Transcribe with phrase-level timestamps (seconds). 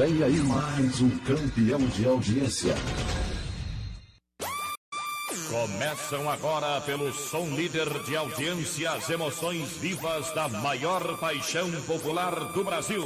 [0.00, 2.74] Vem aí mais um campeão de audiência.
[5.50, 12.64] Começam agora pelo som líder de audiência as emoções vivas da maior paixão popular do
[12.64, 13.04] Brasil.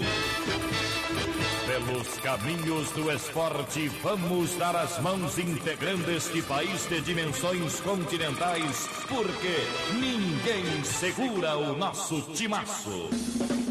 [1.66, 9.66] Pelos caminhos do esporte, vamos dar as mãos integrando este país de dimensões continentais, porque
[9.94, 13.10] ninguém segura o nosso timaço.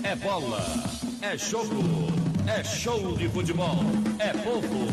[0.04, 0.62] É bola,
[1.22, 2.13] é jogo,
[2.48, 3.78] é show de futebol,
[4.20, 4.88] é povo.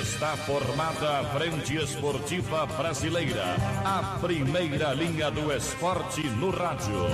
[0.00, 7.08] Está formada a Frente Esportiva Brasileira, a primeira linha do esporte no rádio.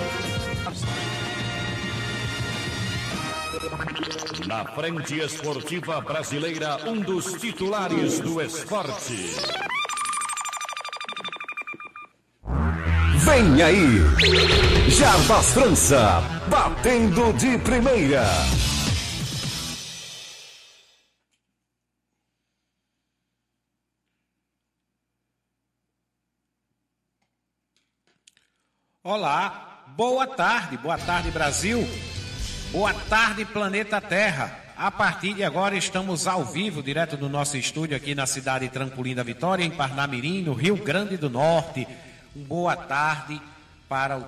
[4.46, 9.36] Na Frente Esportiva Brasileira, um dos titulares do esporte.
[13.30, 18.24] Vem aí, Jarbas França, batendo de primeira.
[29.04, 31.88] Olá, boa tarde, boa tarde Brasil,
[32.72, 34.58] boa tarde planeta Terra.
[34.76, 39.14] A partir de agora estamos ao vivo, direto do nosso estúdio aqui na cidade Trampolim
[39.14, 41.86] da Vitória, em Parnamirim, no Rio Grande do Norte.
[42.34, 43.42] Um boa tarde
[43.88, 44.24] para o,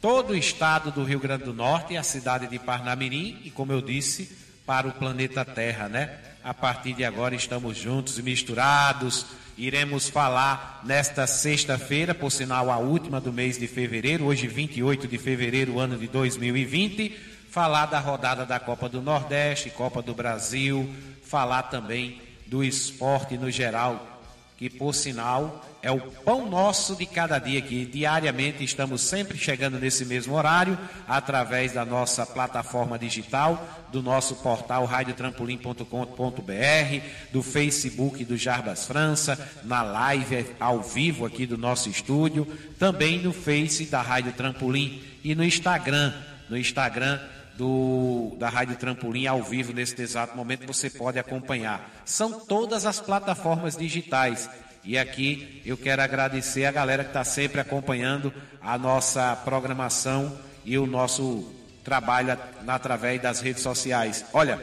[0.00, 3.80] todo o estado do Rio Grande do Norte, a cidade de Parnamirim e, como eu
[3.80, 6.18] disse, para o planeta Terra, né?
[6.42, 9.24] A partir de agora estamos juntos e misturados.
[9.56, 15.16] Iremos falar nesta sexta-feira, por sinal a última do mês de fevereiro, hoje 28 de
[15.16, 17.16] fevereiro, ano de 2020,
[17.48, 20.92] falar da rodada da Copa do Nordeste, Copa do Brasil,
[21.22, 24.21] falar também do esporte no geral,
[24.62, 27.84] que por sinal é o pão nosso de cada dia aqui.
[27.84, 34.84] Diariamente estamos sempre chegando nesse mesmo horário, através da nossa plataforma digital, do nosso portal
[34.84, 42.46] radiotrampolim.com.br, do Facebook do Jarbas França, na live ao vivo aqui do nosso estúdio,
[42.78, 46.12] também no Face da Rádio Trampolim e no Instagram,
[46.48, 47.18] no Instagram
[47.56, 51.90] do, da Rádio Trampolim ao vivo nesse exato momento você pode acompanhar.
[52.04, 54.48] São todas as plataformas digitais.
[54.84, 60.76] E aqui eu quero agradecer a galera que está sempre acompanhando a nossa programação e
[60.76, 61.52] o nosso
[61.84, 64.24] trabalho através das redes sociais.
[64.32, 64.60] Olha,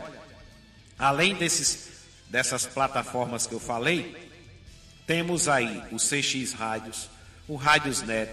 [0.98, 4.30] além desses, dessas plataformas que eu falei,
[5.08, 7.10] temos aí o CX Rádios,
[7.48, 8.32] o Rádiosnet,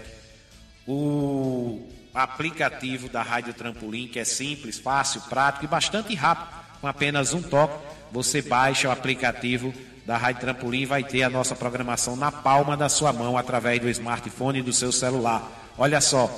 [0.85, 6.57] o aplicativo da Rádio Trampolim, que é simples, fácil, prático e bastante rápido.
[6.81, 7.77] Com apenas um toque,
[8.11, 9.73] você baixa o aplicativo
[10.07, 13.89] da Rádio Trampolim vai ter a nossa programação na palma da sua mão, através do
[13.89, 15.73] smartphone e do seu celular.
[15.77, 16.33] Olha só,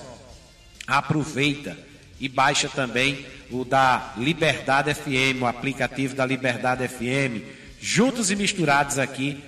[0.88, 1.78] aproveita
[2.20, 7.46] e baixa também o da Liberdade FM, o aplicativo da Liberdade FM.
[7.80, 9.40] Juntos e misturados aqui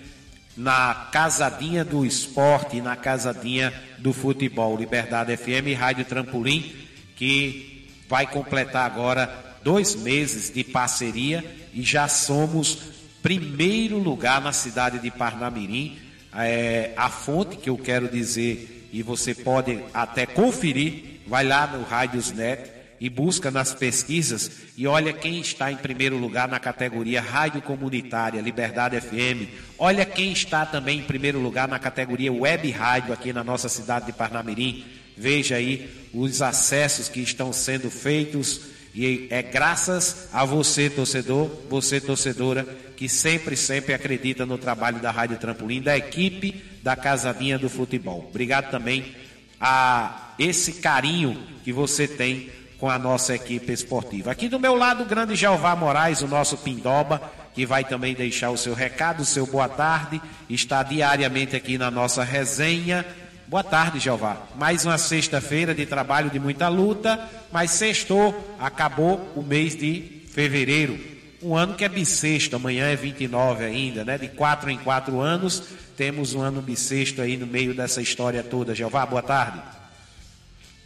[0.55, 4.77] na casadinha do esporte, na casadinha do futebol.
[4.77, 6.75] Liberdade FM e Rádio Trampolim,
[7.15, 11.43] que vai completar agora dois meses de parceria
[11.73, 15.97] e já somos primeiro lugar na cidade de Parnamirim.
[16.33, 21.83] É, a fonte que eu quero dizer, e você pode até conferir, vai lá no
[21.83, 22.71] Rádiosnet
[23.01, 28.39] e busca nas pesquisas e olha quem está em primeiro lugar na categoria Rádio Comunitária,
[28.39, 29.49] Liberdade FM.
[29.77, 34.05] Olha quem está também em primeiro lugar na categoria Web Rádio aqui na nossa cidade
[34.05, 34.85] de Parnamirim.
[35.17, 38.61] Veja aí os acessos que estão sendo feitos
[38.93, 42.65] e é graças a você, torcedor, você, torcedora,
[42.97, 48.27] que sempre, sempre acredita no trabalho da Rádio Trampolim, da equipe da Casadinha do Futebol.
[48.29, 49.15] Obrigado também
[49.59, 54.31] a esse carinho que você tem com a nossa equipe esportiva.
[54.31, 57.21] Aqui do meu lado, o grande Jeová Moraes, o nosso Pindoba,
[57.53, 60.19] que vai também deixar o seu recado, o seu boa tarde,
[60.49, 63.05] está diariamente aqui na nossa resenha.
[63.51, 64.47] Boa tarde, Jeová.
[64.55, 70.97] Mais uma sexta-feira de trabalho de muita luta, mas sextou, acabou o mês de fevereiro.
[71.43, 74.17] Um ano que é bissexto, amanhã é 29 ainda, né?
[74.17, 75.63] De quatro em quatro anos,
[75.97, 78.73] temos um ano bissexto aí no meio dessa história toda.
[78.73, 79.61] Jeová, boa tarde.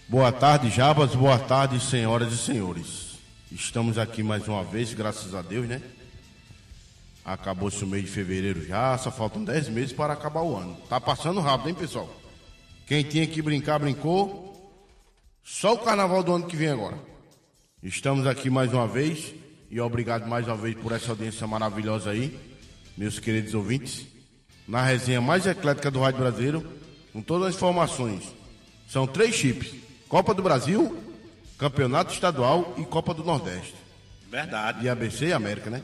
[0.10, 1.14] Boa tarde, Jabas.
[1.14, 3.20] Boa tarde, senhoras e senhores.
[3.52, 5.84] Estamos aqui mais uma vez, graças a Deus, né?
[7.24, 10.76] Acabou-se o mês de fevereiro já, só faltam 10 meses para acabar o ano.
[10.90, 12.25] Tá passando rápido, hein, pessoal?
[12.86, 14.46] Quem tinha que brincar, brincou.
[15.44, 16.98] Só o carnaval do ano que vem agora.
[17.82, 19.34] Estamos aqui mais uma vez
[19.70, 22.40] e obrigado mais uma vez por essa audiência maravilhosa aí,
[22.96, 24.06] meus queridos ouvintes.
[24.68, 26.68] Na resenha mais eclética do Rádio Brasileiro,
[27.12, 28.24] com todas as informações.
[28.88, 29.74] São três chips
[30.08, 30.98] Copa do Brasil,
[31.58, 33.76] Campeonato Estadual e Copa do Nordeste.
[34.30, 34.86] Verdade.
[34.86, 35.84] E ABC e América, né?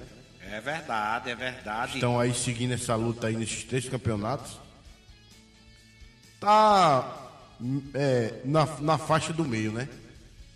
[0.51, 1.95] É verdade, é verdade.
[1.95, 4.59] Estão aí seguindo essa luta aí nesses três campeonatos.
[6.41, 7.29] Tá
[7.93, 9.87] é, na, na faixa do meio, né?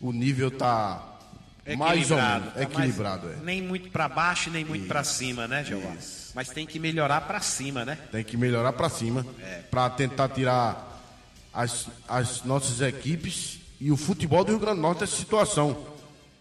[0.02, 1.14] O nível tá
[1.78, 3.28] mais ou menos tá equilibrado.
[3.28, 3.44] mais- é.
[3.46, 5.94] Nem muito para baixo, nem muito para cima, né, Jeová?
[6.34, 7.98] Mas tem que melhorar para cima, né?
[8.12, 9.62] Tem que melhorar para cima É.
[9.70, 10.92] para tentar tirar
[11.54, 15.94] as, as nossas equipes e o futebol do Rio Grande do Norte dessa situação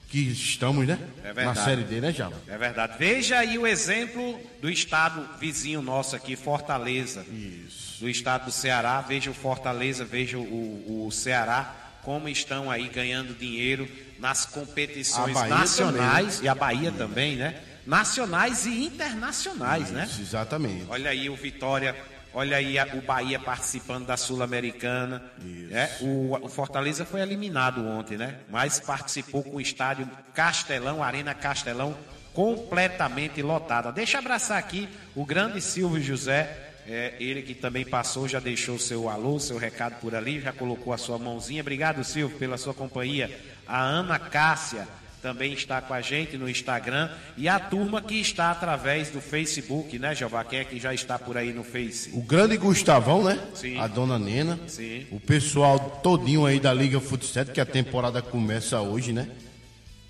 [0.08, 0.98] que estamos, né?
[1.22, 2.36] É Na série D, né, Java?
[2.48, 2.94] É verdade.
[2.98, 7.26] Veja aí o exemplo do estado vizinho nosso aqui, Fortaleza.
[7.30, 7.93] Isso.
[8.04, 9.00] Do estado do Ceará.
[9.00, 15.40] Veja o Fortaleza, veja o, o Ceará, como estão aí ganhando dinheiro nas competições A
[15.40, 17.58] Bahia nacionais e a Bahia também, né?
[17.86, 20.06] Nacionais e internacionais, né?
[20.20, 20.84] Exatamente.
[20.90, 21.96] Olha aí o Vitória,
[22.34, 25.22] olha aí o Bahia participando da Sul-Americana.
[25.38, 25.90] né?
[26.02, 28.34] O, o Fortaleza foi eliminado ontem, né?
[28.50, 31.96] Mas participou com o estádio Castelão, Arena Castelão,
[32.34, 33.90] completamente lotada.
[33.90, 36.63] Deixa eu abraçar aqui o grande Silvio José.
[36.86, 40.92] É, ele que também passou, já deixou seu alô, seu recado por ali, já colocou
[40.92, 41.62] a sua mãozinha.
[41.62, 43.30] Obrigado, Silvio, pela sua companhia.
[43.66, 44.86] A Ana Cássia,
[45.24, 49.98] também está com a gente no Instagram e a turma que está através do Facebook,
[49.98, 50.44] né, Jeová?
[50.44, 52.10] Quem é que já está por aí no Face?
[52.12, 53.42] O grande Gustavão, né?
[53.54, 53.78] Sim.
[53.78, 54.60] A dona Nena.
[54.66, 55.06] Sim.
[55.10, 59.30] O pessoal todinho aí da Liga Futsal, que a temporada começa hoje, né?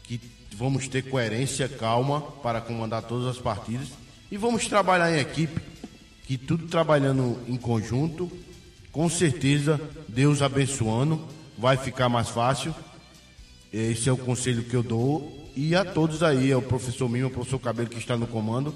[0.03, 0.21] Que
[0.57, 3.87] vamos ter coerência, calma para comandar todas as partidas.
[4.33, 5.61] E vamos trabalhar em equipe,
[6.25, 8.31] que tudo trabalhando em conjunto,
[8.91, 11.21] com certeza, Deus abençoando,
[11.59, 12.75] vai ficar mais fácil.
[13.73, 15.51] Esse é o conselho que eu dou.
[15.57, 18.75] E a todos aí, é o professor Mimo, o professor Cabelo que está no comando,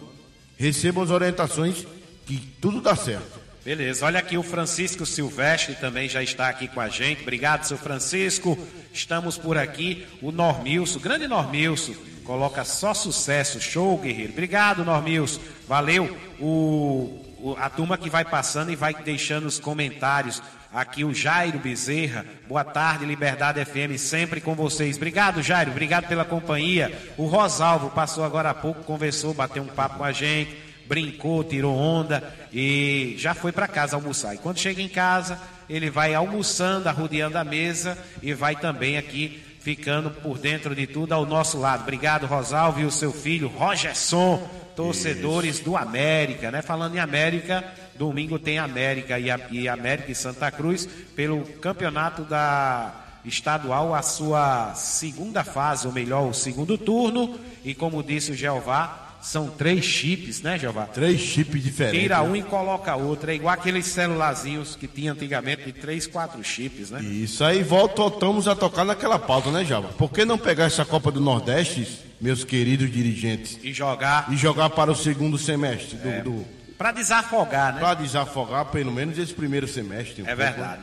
[0.57, 1.87] recebam as orientações
[2.27, 3.39] que tudo dá certo.
[3.65, 7.23] Beleza, olha aqui o Francisco Silvestre também já está aqui com a gente.
[7.23, 8.57] Obrigado, seu Francisco.
[8.93, 10.07] Estamos por aqui.
[10.23, 13.61] O Normilson, grande Normilson, coloca só sucesso.
[13.61, 14.33] Show, guerreiro.
[14.33, 15.41] Obrigado, Normilson.
[15.67, 16.17] Valeu.
[16.41, 17.25] O-
[17.59, 20.43] a turma que vai passando e vai deixando os comentários.
[20.73, 22.27] Aqui o Jairo Bezerra.
[22.47, 24.97] Boa tarde, Liberdade FM, sempre com vocês.
[24.97, 25.71] Obrigado, Jairo.
[25.71, 26.97] Obrigado pela companhia.
[27.17, 31.77] O Rosalvo passou agora há pouco, conversou, bateu um papo com a gente brincou, tirou
[31.77, 34.35] onda e já foi para casa almoçar.
[34.35, 35.39] E quando chega em casa,
[35.69, 41.13] ele vai almoçando, arrodeando a mesa e vai também aqui ficando por dentro de tudo
[41.13, 41.83] ao nosso lado.
[41.83, 46.63] Obrigado, Rosalvo e o seu filho, Rogerson, torcedores do América, né?
[46.63, 47.65] Falando em América,
[47.97, 52.95] domingo tem América e, e América e Santa Cruz pelo campeonato da
[53.25, 57.41] estadual a sua segunda fase, ou melhor, o segundo turno.
[57.65, 60.87] E como disse o Jeová, são três chips, né, Jeová?
[60.87, 62.01] Três chips diferentes.
[62.01, 62.29] Tira né?
[62.29, 63.31] um e coloca outro.
[63.31, 67.03] É igual aqueles celularzinhos que tinha antigamente de três, quatro chips, né?
[67.03, 69.89] Isso aí volta, voltamos a tocar naquela pauta, né, Java?
[69.89, 71.87] Por que não pegar essa Copa do Nordeste,
[72.21, 76.21] meus queridos dirigentes, E jogar e jogar para o segundo semestre do, É.
[76.23, 76.45] do
[76.77, 77.81] para desafogar, né?
[77.81, 80.23] para desafogar pelo menos esse primeiro semestre?
[80.23, 80.83] um É pouco, verdade.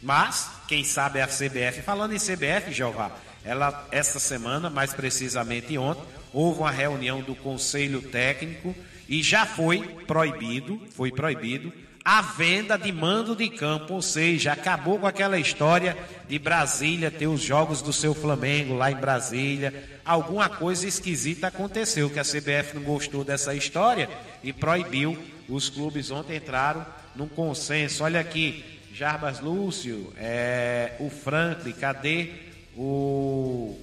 [0.00, 3.10] Mas, quem sabe é a CBF, falando em CBF, Jeová,
[3.44, 8.74] ela, essa semana, mais precisamente ontem, houve uma reunião do Conselho Técnico
[9.08, 11.72] e já foi proibido, foi proibido,
[12.08, 15.96] a venda de mando de campo, ou seja, acabou com aquela história
[16.28, 19.74] de Brasília ter os jogos do seu Flamengo lá em Brasília.
[20.04, 24.08] Alguma coisa esquisita aconteceu, que a CBF não gostou dessa história
[24.40, 25.18] e proibiu.
[25.48, 26.86] Os clubes ontem entraram
[27.16, 28.04] num consenso.
[28.04, 32.30] Olha aqui, Jarbas Lúcio, é, o Franklin, cadê
[32.76, 33.76] o.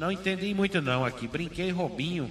[0.00, 1.28] Não entendi muito não aqui.
[1.28, 2.30] Brinquei Robinho.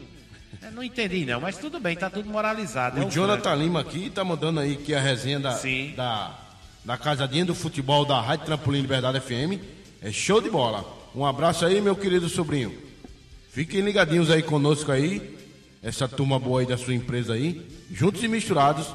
[0.60, 3.00] É, não entendi não, mas tudo bem, tá tudo moralizado.
[3.00, 5.94] é O Jonathan Lima aqui tá mandando aí que a resenha da, Sim.
[5.96, 6.36] da,
[6.84, 9.62] da Casadinha do Futebol da Rádio Trampolim Liberdade FM
[10.02, 10.84] é show de bola.
[11.14, 12.76] Um abraço aí, meu querido sobrinho.
[13.52, 15.38] Fiquem ligadinhos aí conosco aí,
[15.84, 18.88] essa turma boa aí da sua empresa aí, juntos e misturados,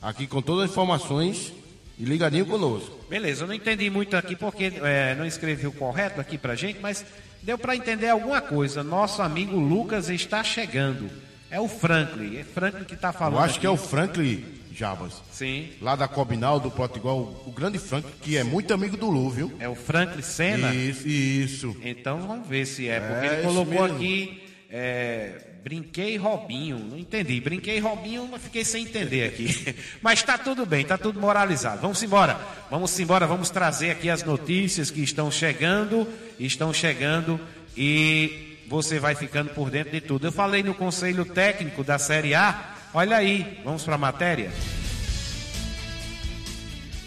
[0.00, 1.52] aqui com todas as informações
[1.98, 2.98] e ligadinho conosco.
[3.08, 7.04] Beleza, eu não entendi muito aqui porque é, não escreveu correto aqui pra gente, mas
[7.42, 8.82] deu para entender alguma coisa.
[8.84, 11.08] Nosso amigo Lucas está chegando.
[11.50, 13.34] É o Franklin, é Franklin que está falando.
[13.38, 13.86] Eu acho que é o aqui.
[13.88, 18.94] Franklin Jabas, Sim, lá da Cobinal, do Portugal, o grande Franklin, que é muito amigo
[18.94, 19.50] do Lu, viu?
[19.58, 20.74] é o Franklin Senna.
[20.74, 21.76] Isso, isso.
[21.82, 24.42] Então vamos ver se é, porque É, ele colocou aqui.
[24.68, 27.40] é, brinquei Robinho, não entendi.
[27.40, 29.74] Brinquei Robinho, mas fiquei sem entender aqui.
[30.00, 31.82] mas tá tudo bem, tá tudo moralizado.
[31.82, 32.38] Vamos embora.
[32.70, 36.06] Vamos embora, vamos trazer aqui as notícias que estão chegando,
[36.38, 37.40] estão chegando
[37.76, 40.28] e você vai ficando por dentro de tudo.
[40.28, 42.76] Eu falei no conselho técnico da Série A.
[42.94, 44.52] Olha aí, vamos para a matéria.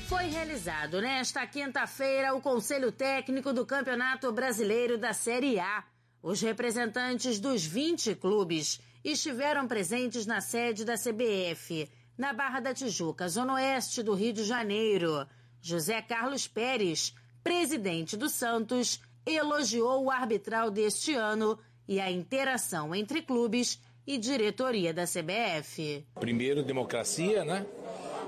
[0.10, 5.82] Foi realizado nesta quinta-feira o Conselho Técnico do Campeonato Brasileiro da Série A.
[6.22, 13.30] Os representantes dos 20 clubes estiveram presentes na sede da CBF, na Barra da Tijuca,
[13.30, 15.26] zona oeste do Rio de Janeiro.
[15.62, 21.58] José Carlos Pérez, presidente do Santos, elogiou o arbitral deste ano
[21.88, 26.06] e a interação entre clubes e diretoria da CBF.
[26.20, 27.66] Primeiro, democracia, né?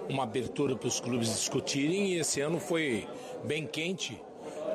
[0.10, 3.08] uma abertura para os clubes discutirem e esse ano foi
[3.44, 4.22] bem quente,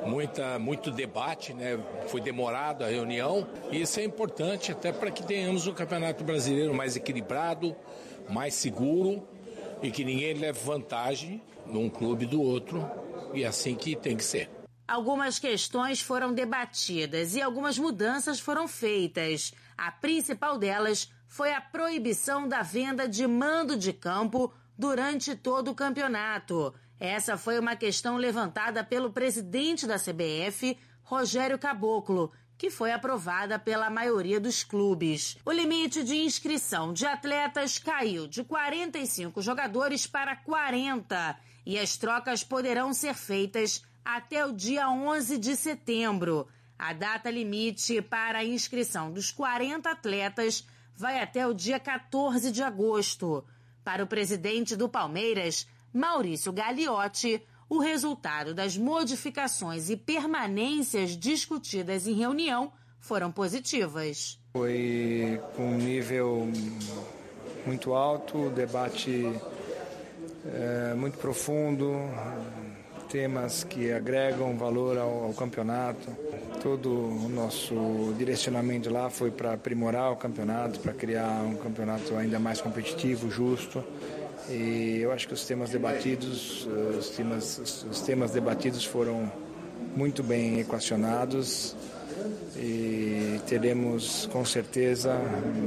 [0.06, 1.78] muita, muito debate, né?
[2.08, 6.74] foi demorado a reunião e isso é importante até para que tenhamos um campeonato brasileiro
[6.74, 7.74] mais equilibrado,
[8.28, 9.26] mais seguro
[9.82, 12.88] e que ninguém leve vantagem num clube do outro
[13.34, 14.48] e é assim que tem que ser.
[14.86, 19.52] Algumas questões foram debatidas e algumas mudanças foram feitas.
[19.76, 25.74] A principal delas foi a proibição da venda de mando de campo durante todo o
[25.74, 26.72] campeonato.
[26.98, 33.90] Essa foi uma questão levantada pelo presidente da CBF, Rogério Caboclo, que foi aprovada pela
[33.90, 35.36] maioria dos clubes.
[35.44, 42.42] O limite de inscrição de atletas caiu de 45 jogadores para 40 e as trocas
[42.42, 46.48] poderão ser feitas até o dia 11 de setembro.
[46.78, 52.62] A data limite para a inscrição dos 40 atletas vai até o dia 14 de
[52.62, 53.44] agosto.
[53.84, 62.12] Para o presidente do Palmeiras, Maurício Gagliotti, o resultado das modificações e permanências discutidas em
[62.12, 64.38] reunião foram positivas.
[64.52, 66.52] Foi com um nível
[67.64, 69.26] muito alto, debate
[70.44, 71.94] é, muito profundo,
[73.08, 76.14] temas que agregam valor ao, ao, campeonato.
[76.62, 82.38] Todo o nosso direcionamento lá foi para aprimorar o campeonato, para criar um campeonato ainda
[82.38, 83.82] mais competitivo, justo.
[84.48, 86.66] E eu acho que os temas debatidos,
[86.98, 89.30] os temas, os temas debatidos foram
[89.96, 91.74] muito bem equacionados
[92.56, 95.18] e teremos com certeza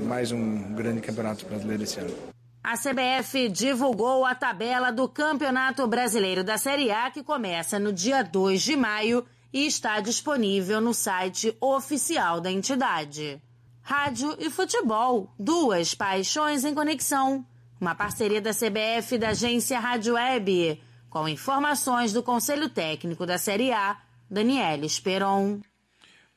[0.05, 2.15] mais um grande campeonato brasileiro esse ano.
[2.63, 8.21] A CBF divulgou a tabela do Campeonato Brasileiro da Série A que começa no dia
[8.21, 13.41] 2 de maio e está disponível no site oficial da entidade.
[13.81, 17.43] Rádio e futebol, duas paixões em conexão.
[17.79, 23.37] Uma parceria da CBF e da agência Rádio Web, com informações do Conselho Técnico da
[23.37, 23.95] Série A,
[24.29, 25.61] Daniela Esperon.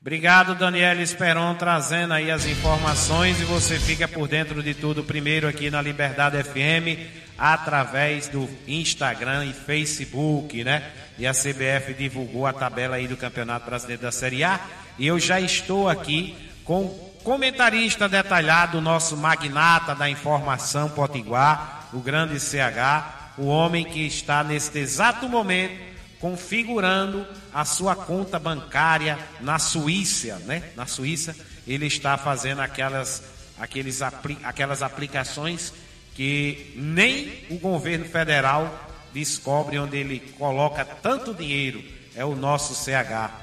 [0.01, 5.49] Obrigado, Daniela Esperon, trazendo aí as informações e você fica por dentro de tudo primeiro
[5.49, 10.93] aqui na Liberdade FM, através do Instagram e Facebook, né?
[11.19, 14.61] E a CBF divulgou a tabela aí do Campeonato Brasileiro da Série A
[14.97, 22.39] e eu já estou aqui com comentarista detalhado, nosso magnata da informação potiguar, o grande
[22.39, 30.37] CH, o homem que está neste exato momento configurando a sua conta bancária na Suíça,
[30.47, 30.63] né?
[30.77, 31.35] Na Suíça,
[31.67, 33.25] ele está fazendo aquelas,
[33.59, 34.01] aqueles,
[34.45, 35.73] aquelas aplicações
[36.15, 41.83] que nem o governo federal descobre onde ele coloca tanto dinheiro.
[42.15, 43.42] É o nosso CH.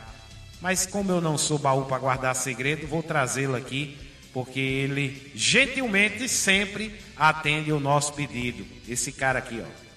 [0.62, 3.98] Mas como eu não sou baú para guardar segredo, vou trazê-lo aqui,
[4.34, 8.66] porque ele gentilmente sempre atende o nosso pedido.
[8.88, 9.89] Esse cara aqui, ó.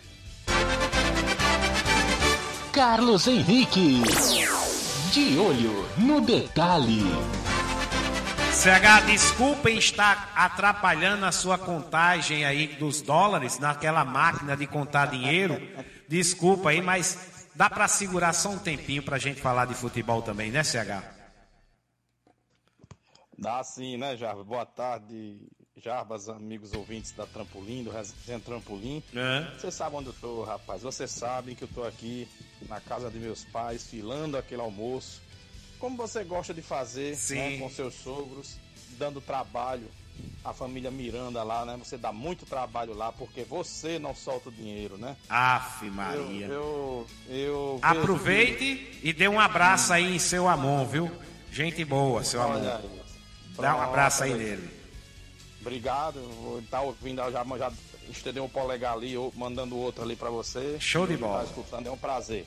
[2.73, 4.03] Carlos Henrique.
[5.13, 7.05] De olho no detalhe.
[8.53, 15.61] CH, desculpem estar atrapalhando a sua contagem aí dos dólares naquela máquina de contar dinheiro.
[16.09, 20.23] Desculpa aí, mas dá para segurar só um tempinho para a gente falar de futebol
[20.23, 21.03] também, né, CH?
[23.39, 24.47] Dá sim, né, Jarvis?
[24.47, 25.41] Boa tarde,
[25.77, 29.03] Jarbas, amigos ouvintes da Trampolim, do Resenha Trampolim.
[29.15, 29.59] É.
[29.59, 30.83] Você sabe onde eu tô, rapaz.
[30.83, 32.29] Você sabe que eu tô aqui
[32.69, 35.21] na casa de meus pais, filando aquele almoço.
[35.79, 38.59] Como você gosta de fazer né, com seus sogros,
[38.97, 39.89] dando trabalho
[40.45, 41.77] à família Miranda lá, né?
[41.83, 45.17] Você dá muito trabalho lá porque você não solta o dinheiro, né?
[45.29, 46.47] Aff, Maria.
[46.47, 51.11] Eu, eu, eu Aproveite e dê um abraço aí em seu amor, viu?
[51.51, 52.43] Gente boa, seu.
[52.43, 52.63] Aí.
[53.57, 54.71] Dá um abraço aí nele.
[55.61, 57.73] Obrigado, vou estar tá ouvindo, já, já
[58.11, 60.77] estendeu um polegar ali, mandando outro ali para você.
[60.81, 61.41] Show de bola.
[61.41, 62.47] Tá escutando, é um prazer.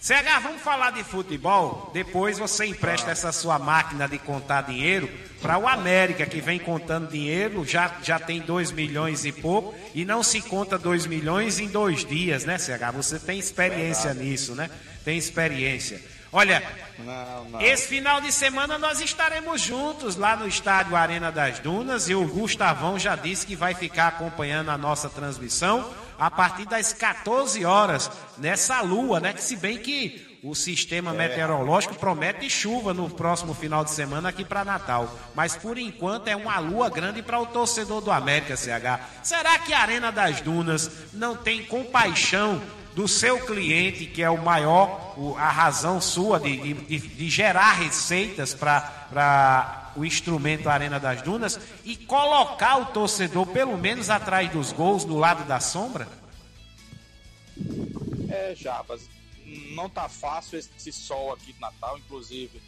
[0.00, 1.90] CH, vamos falar de futebol?
[1.92, 5.10] Depois você empresta essa sua máquina de contar dinheiro
[5.40, 10.04] para o América, que vem contando dinheiro, já, já tem 2 milhões e pouco, e
[10.04, 12.92] não se conta 2 milhões em dois dias, né, CH?
[12.94, 14.28] Você tem experiência Verdade.
[14.28, 14.70] nisso, né?
[15.04, 16.00] Tem experiência.
[16.32, 16.62] Olha,
[16.98, 17.60] não, não.
[17.60, 22.26] esse final de semana nós estaremos juntos lá no estádio Arena das Dunas e o
[22.26, 28.10] Gustavão já disse que vai ficar acompanhando a nossa transmissão a partir das 14 horas
[28.38, 29.32] nessa lua, né?
[29.32, 31.16] Que se bem que o sistema é.
[31.16, 36.36] meteorológico promete chuva no próximo final de semana aqui para Natal, mas por enquanto é
[36.36, 39.00] uma lua grande para o torcedor do América CH.
[39.22, 42.62] Será que a Arena das Dunas não tem compaixão
[42.94, 48.54] do seu cliente, que é o maior, a razão sua de, de, de gerar receitas
[48.54, 55.04] para o instrumento Arena das Dunas e colocar o torcedor pelo menos atrás dos gols,
[55.04, 56.08] do lado da sombra?
[58.28, 59.08] É, Jabas,
[59.74, 62.60] não tá fácil esse sol aqui de Natal, inclusive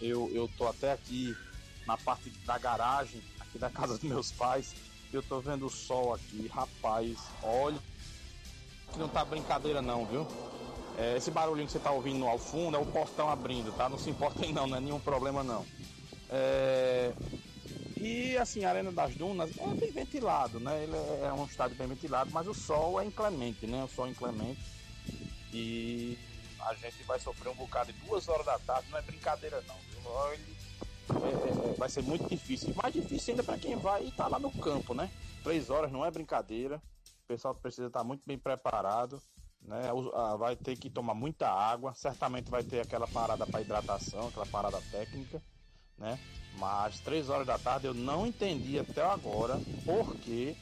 [0.00, 1.36] eu, eu tô até aqui
[1.86, 4.74] na parte da garagem, aqui da casa dos meus pais,
[5.12, 7.78] eu tô vendo o sol aqui, rapaz, olha
[8.92, 10.26] que não tá brincadeira não, viu?
[10.98, 13.88] É, esse barulhinho que você tá ouvindo no ao fundo é o portão abrindo, tá?
[13.88, 15.64] Não se importem não, não é nenhum problema não.
[16.30, 17.12] É...
[17.96, 20.82] E assim, a Arena das Dunas é bem ventilado, né?
[20.82, 23.82] Ele é um estádio bem ventilado, mas o sol é inclemente, né?
[23.84, 24.60] O sol é inclemente.
[25.52, 26.18] E
[26.60, 29.76] a gente vai sofrer um bocado de duas horas da tarde, não é brincadeira não.
[30.06, 32.74] É, é, é, vai ser muito difícil.
[32.74, 35.10] Mais difícil ainda para quem vai estar tá lá no campo, né?
[35.42, 36.76] Três horas não é brincadeira.
[37.24, 39.20] O pessoal precisa estar muito bem preparado,
[39.62, 39.82] né?
[40.38, 44.80] Vai ter que tomar muita água, certamente vai ter aquela parada para hidratação, aquela parada
[44.90, 45.40] técnica,
[45.98, 46.18] né?
[46.58, 50.56] Mas três horas da tarde eu não entendi até agora por que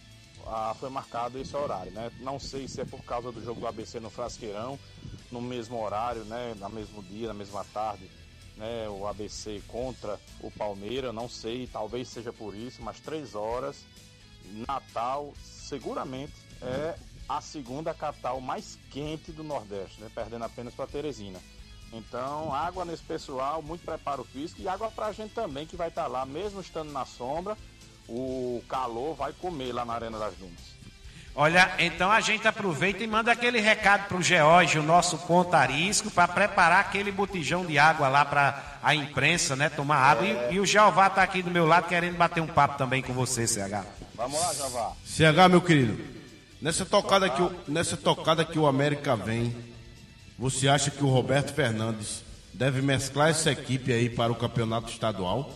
[0.47, 2.11] ah, foi marcado esse horário, né?
[2.21, 4.79] Não sei se é por causa do jogo do ABC no Frasqueirão,
[5.31, 6.55] no mesmo horário, né?
[6.59, 8.11] No mesmo dia, na mesma tarde,
[8.57, 8.89] né?
[8.89, 13.85] O ABC contra o Palmeiras, não sei, talvez seja por isso, mas três horas,
[14.67, 16.97] Natal, seguramente é
[17.29, 20.11] a segunda capital mais quente do Nordeste, né?
[20.15, 21.41] perdendo apenas para Teresina.
[21.93, 25.89] Então, água nesse pessoal, muito preparo físico e água para a gente também que vai
[25.89, 27.57] estar tá lá, mesmo estando na sombra,
[28.09, 30.75] o calor vai comer lá na Arena das Dunas.
[31.37, 36.09] Olha, então a gente aproveita e manda aquele recado para o George, o nosso pontarisco,
[36.09, 39.69] para preparar aquele botijão de água lá para a imprensa, né?
[39.69, 40.25] Tomar água.
[40.25, 40.53] É.
[40.53, 43.13] E, e, o Jeová está aqui do meu lado querendo bater um papo também com
[43.13, 43.85] você, CH.
[44.15, 44.93] Vamos lá, Jeová.
[45.05, 45.99] CH, meu querido.
[46.63, 49.74] Nessa tocada que o, nessa tocada que o América vem,
[50.39, 55.51] você acha que o Roberto Fernandes deve mesclar essa equipe aí para o campeonato estadual?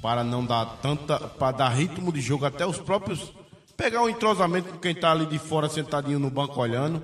[0.00, 1.18] Para não dar tanta.
[1.18, 3.32] para dar ritmo de jogo até os próprios.
[3.76, 7.02] pegar um entrosamento com quem está ali de fora sentadinho no banco olhando?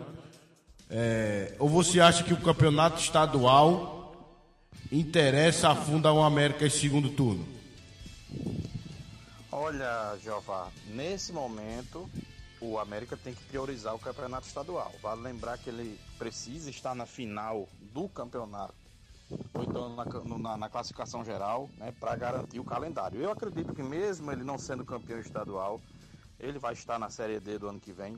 [0.89, 3.97] É, ou você acha que o campeonato estadual
[4.93, 7.47] interessa afundar o América em segundo turno?
[9.51, 12.09] Olha, Jeová, nesse momento
[12.61, 14.93] o América tem que priorizar o campeonato estadual.
[15.03, 18.75] Vale lembrar que ele precisa estar na final do campeonato,
[19.55, 20.05] ou então na,
[20.39, 23.21] na, na classificação geral, né, para garantir o calendário.
[23.21, 25.81] Eu acredito que mesmo ele não sendo campeão estadual,
[26.39, 28.17] ele vai estar na Série D do ano que vem,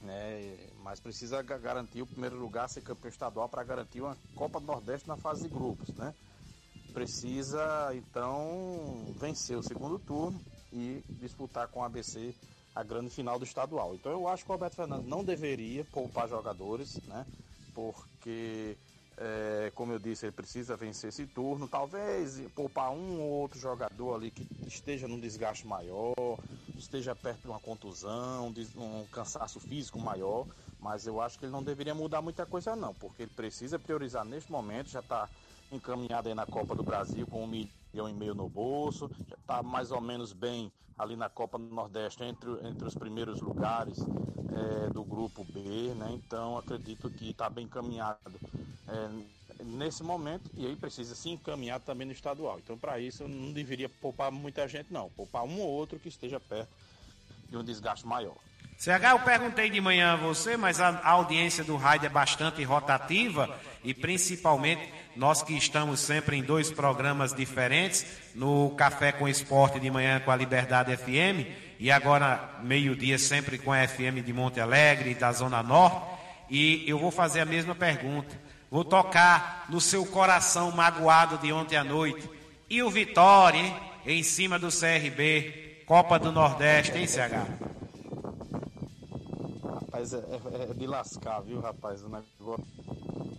[0.00, 4.66] né, mas precisa garantir o primeiro lugar, ser campeão estadual, para garantir uma Copa do
[4.66, 6.14] Nordeste na fase de grupos, né?
[6.92, 10.40] Precisa, então, vencer o segundo turno
[10.72, 12.34] e disputar com o ABC
[12.78, 13.92] a grande final do estadual.
[13.96, 17.26] Então eu acho que o Roberto Fernandes não deveria poupar jogadores, né?
[17.74, 18.76] Porque,
[19.16, 21.66] é, como eu disse, ele precisa vencer esse turno.
[21.66, 26.14] Talvez poupar um ou outro jogador ali que esteja num desgaste maior,
[26.76, 30.46] esteja perto de uma contusão, de um cansaço físico maior.
[30.80, 34.24] Mas eu acho que ele não deveria mudar muita coisa, não, porque ele precisa priorizar
[34.24, 35.28] neste momento, já está
[35.72, 39.62] encaminhado aí na Copa do Brasil com um milhão e meio no bolso, já está
[39.62, 45.04] mais ou menos bem ali na Copa Nordeste entre, entre os primeiros lugares é, do
[45.04, 46.10] grupo B, né?
[46.12, 48.40] Então acredito que está bem encaminhado
[48.88, 52.58] é, nesse momento e aí precisa se encaminhar também no estadual.
[52.58, 56.40] Então para isso não deveria poupar muita gente não, poupar um ou outro que esteja
[56.40, 56.76] perto
[57.48, 58.36] de um desgaste maior.
[58.78, 63.58] CH, eu perguntei de manhã a você, mas a, audiência do rádio é bastante rotativa
[63.82, 69.90] e principalmente nós que estamos sempre em dois programas diferentes, no Café com Esporte de
[69.90, 71.44] manhã com a Liberdade FM
[71.80, 76.00] e agora meio-dia sempre com a FM de Monte Alegre, da Zona Norte.
[76.48, 78.40] E eu vou fazer a mesma pergunta.
[78.70, 82.30] Vou tocar no seu coração magoado de ontem à noite.
[82.70, 83.76] E o Vitória, hein?
[84.06, 87.87] Em cima do CRB, Copa do Nordeste, hein, CH?
[89.98, 92.04] Rapaz, é, é, é, de lascar, viu, rapaz?
[92.04, 92.64] O negócio.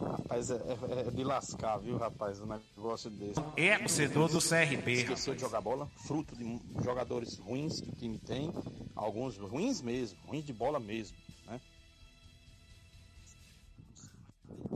[0.01, 2.41] Rapaz, é, é, é de lascar, viu, rapaz?
[2.41, 3.39] O negócio desse.
[3.55, 4.91] É o setor do CRB.
[4.91, 8.51] Esqueceu de jogar bola, fruto de jogadores ruins que o time tem.
[8.93, 11.61] Alguns ruins mesmo, ruins de bola mesmo, né?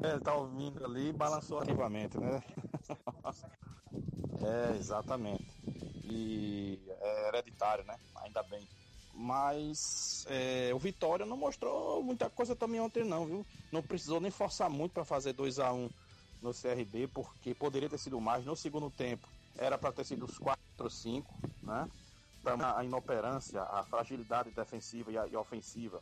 [0.03, 2.41] É, tá ouvindo ali e balançou ativamente, né?
[4.71, 5.43] é, exatamente.
[6.05, 7.97] E é hereditário, né?
[8.23, 8.65] Ainda bem.
[9.13, 13.45] Mas é, o Vitória não mostrou muita coisa também ontem não, viu?
[13.71, 15.89] Não precisou nem forçar muito para fazer 2 a 1 um
[16.41, 19.27] no CRB, porque poderia ter sido mais no segundo tempo.
[19.57, 21.87] Era para ter sido os 4 ou 5, né?
[22.75, 26.01] A inoperância, a fragilidade defensiva e, a, e ofensiva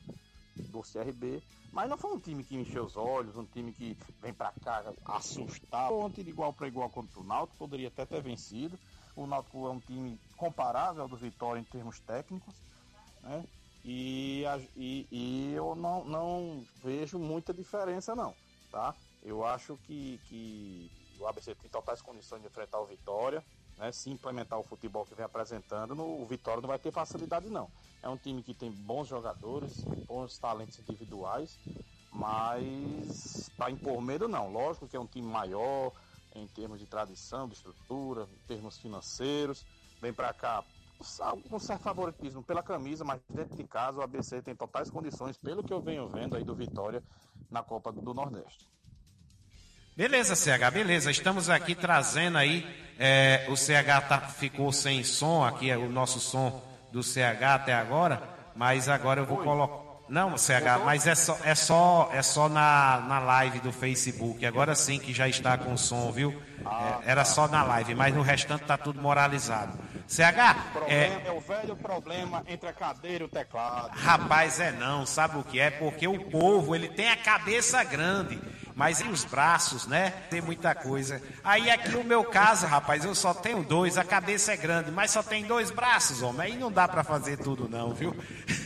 [0.55, 4.33] do CRB, mas não foi um time que encheu os olhos, um time que vem
[4.33, 5.91] para cá assustar.
[5.91, 8.77] Ontem de igual para igual contra o Náutico, poderia até ter vencido.
[9.15, 12.55] O Náutico é um time comparável ao do Vitória em termos técnicos,
[13.21, 13.43] né?
[13.83, 14.43] E,
[14.75, 18.35] e, e eu não, não vejo muita diferença não,
[18.69, 18.95] tá?
[19.21, 23.43] Eu acho que, que o ABC tem totais condições de enfrentar o Vitória,
[23.77, 23.91] né?
[23.91, 27.71] Se implementar o futebol que vem apresentando, no, o Vitória não vai ter facilidade não.
[28.01, 31.59] É um time que tem bons jogadores, bons talentos individuais,
[32.11, 34.51] mas para impor medo não.
[34.51, 35.93] Lógico que é um time maior
[36.33, 39.65] em termos de tradição, de estrutura, em termos financeiros.
[39.99, 40.65] Vem para cá
[41.49, 45.63] com certo favoritismo pela camisa, mas dentro de casa o ABC tem totais condições, pelo
[45.63, 47.03] que eu venho vendo aí do Vitória
[47.49, 48.69] na Copa do Nordeste.
[49.95, 51.11] Beleza, CH, beleza.
[51.11, 52.65] Estamos aqui trazendo aí.
[52.97, 56.61] É, o CH tá, ficou sem som aqui, é o nosso som
[56.91, 58.21] do CH até agora,
[58.55, 59.91] mas agora eu vou colocar.
[60.07, 64.45] Não, CH, mas é só, é só, é só na, na live do Facebook.
[64.45, 66.41] Agora sim que já está com som, viu?
[66.59, 69.77] É, era só na live, mas no restante tá tudo moralizado.
[70.11, 70.57] CH,
[70.89, 71.21] é...
[71.25, 73.91] é o velho problema entre a cadeira e o teclado.
[73.97, 75.71] Rapaz, é não, sabe o que é?
[75.71, 78.37] Porque o povo, ele tem a cabeça grande,
[78.75, 80.09] mas e os braços, né?
[80.29, 81.21] Tem muita coisa.
[81.41, 85.11] Aí aqui o meu caso, rapaz, eu só tenho dois, a cabeça é grande, mas
[85.11, 86.41] só tem dois braços, homem.
[86.41, 88.13] Aí não dá para fazer tudo não, viu?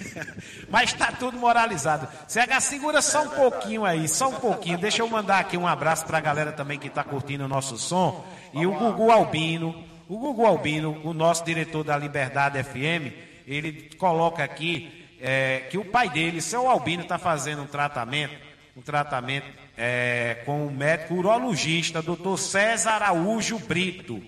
[0.68, 2.08] mas tá tudo moralizado.
[2.28, 4.80] CH, segura só um pouquinho aí, só um pouquinho.
[4.80, 8.26] Deixa eu mandar aqui um abraço pra galera também que tá curtindo o nosso som.
[8.52, 13.12] E o Gugu Albino, o Gugu Albino, o nosso diretor da Liberdade FM,
[13.48, 18.36] ele coloca aqui é, que o pai dele, seu Albino, está fazendo um tratamento,
[18.76, 24.22] um tratamento é, com o médico urologista, doutor César Araújo Brito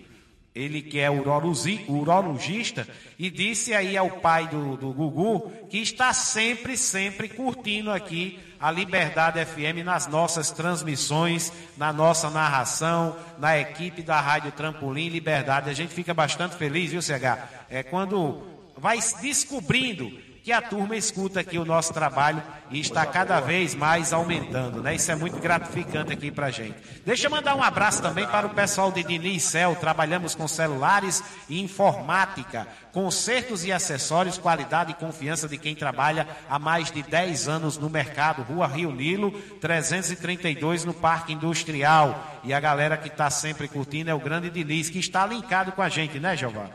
[0.58, 6.76] ele que é urologista, e disse aí ao pai do, do Gugu que está sempre,
[6.76, 14.20] sempre curtindo aqui a Liberdade FM nas nossas transmissões, na nossa narração, na equipe da
[14.20, 15.70] Rádio Trampolim Liberdade.
[15.70, 17.68] A gente fica bastante feliz, viu, CH?
[17.70, 18.42] É quando
[18.76, 20.12] vai descobrindo
[20.48, 24.96] que a turma escuta aqui o nosso trabalho e está cada vez mais aumentando, né?
[24.96, 26.78] Isso é muito gratificante aqui pra gente.
[27.06, 31.22] Deixa eu mandar um abraço também para o pessoal de Diniz Cel, trabalhamos com celulares
[31.50, 37.50] e informática, consertos e acessórios, qualidade e confiança de quem trabalha há mais de 10
[37.50, 42.40] anos no mercado, Rua Rio Nilo, 332 no Parque Industrial.
[42.46, 45.82] E a galera que está sempre curtindo é o grande Diniz, que está linkado com
[45.82, 46.72] a gente, né, Giovanni?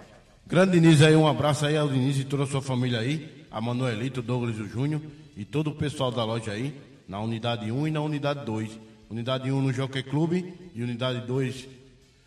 [0.46, 3.60] Grande Diniz aí, um abraço aí ao Diniz e toda a sua família aí a
[3.60, 5.02] Manuelito, Douglas e o Júnior
[5.36, 6.74] e todo o pessoal da loja aí,
[7.06, 8.70] na unidade 1 e na unidade 2.
[9.10, 11.68] Unidade 1 no Jockey Clube e unidade 2.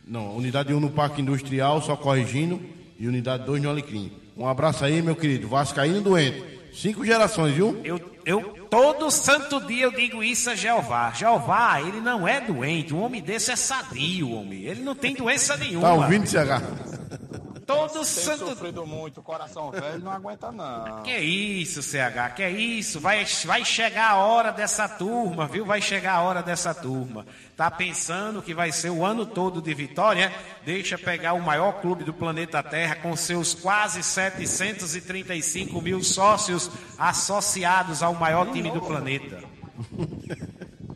[0.08, 2.62] Não, unidade 1 no Parque Industrial, só corrigindo,
[3.00, 4.12] e unidade 2 no Alecrim.
[4.38, 5.48] Um abraço aí, meu querido.
[5.48, 6.44] Vascaíno doente.
[6.74, 7.80] Cinco gerações, viu?
[7.84, 11.12] Eu, eu, todo santo dia eu digo isso a Jeová.
[11.12, 12.94] Jeová, ele não é doente.
[12.94, 14.64] Um homem desse é sadio, homem.
[14.64, 15.88] Ele não tem doença nenhuma.
[15.88, 17.35] Tá ouvindo, CH?
[17.66, 18.50] Todo santo.
[18.50, 21.02] sofrido muito, coração velho não aguenta não.
[21.02, 23.00] Que isso, CH, que isso?
[23.00, 25.66] Vai, vai chegar a hora dessa turma, viu?
[25.66, 27.26] Vai chegar a hora dessa turma.
[27.58, 30.32] Tá pensando que vai ser o ano todo de vitória?
[30.64, 38.04] Deixa pegar o maior clube do planeta Terra com seus quase 735 mil sócios associados
[38.04, 39.44] ao maior time do planeta.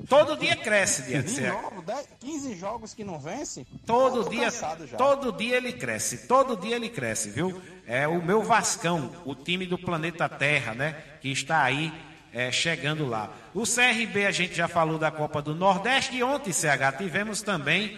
[0.10, 1.36] Todo dia cresce, Diante.
[1.36, 1.84] De novo,
[2.20, 3.66] 15 jogos que não vence?
[3.86, 4.50] Todo dia,
[4.98, 7.62] todo dia ele cresce, todo dia ele cresce, viu?
[7.86, 10.96] É o meu Vascão, o time do planeta Terra, né?
[11.22, 11.94] Que está aí
[12.34, 13.32] é, chegando lá.
[13.54, 17.98] O CRB, a gente já falou da Copa do Nordeste e ontem, CH, tivemos também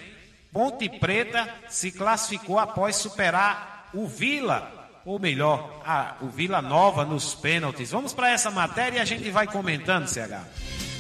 [0.52, 7.34] Ponte Preta se classificou após superar o Vila, ou melhor, a, o Vila Nova nos
[7.34, 7.92] pênaltis.
[7.92, 10.91] Vamos para essa matéria e a gente vai comentando, CH.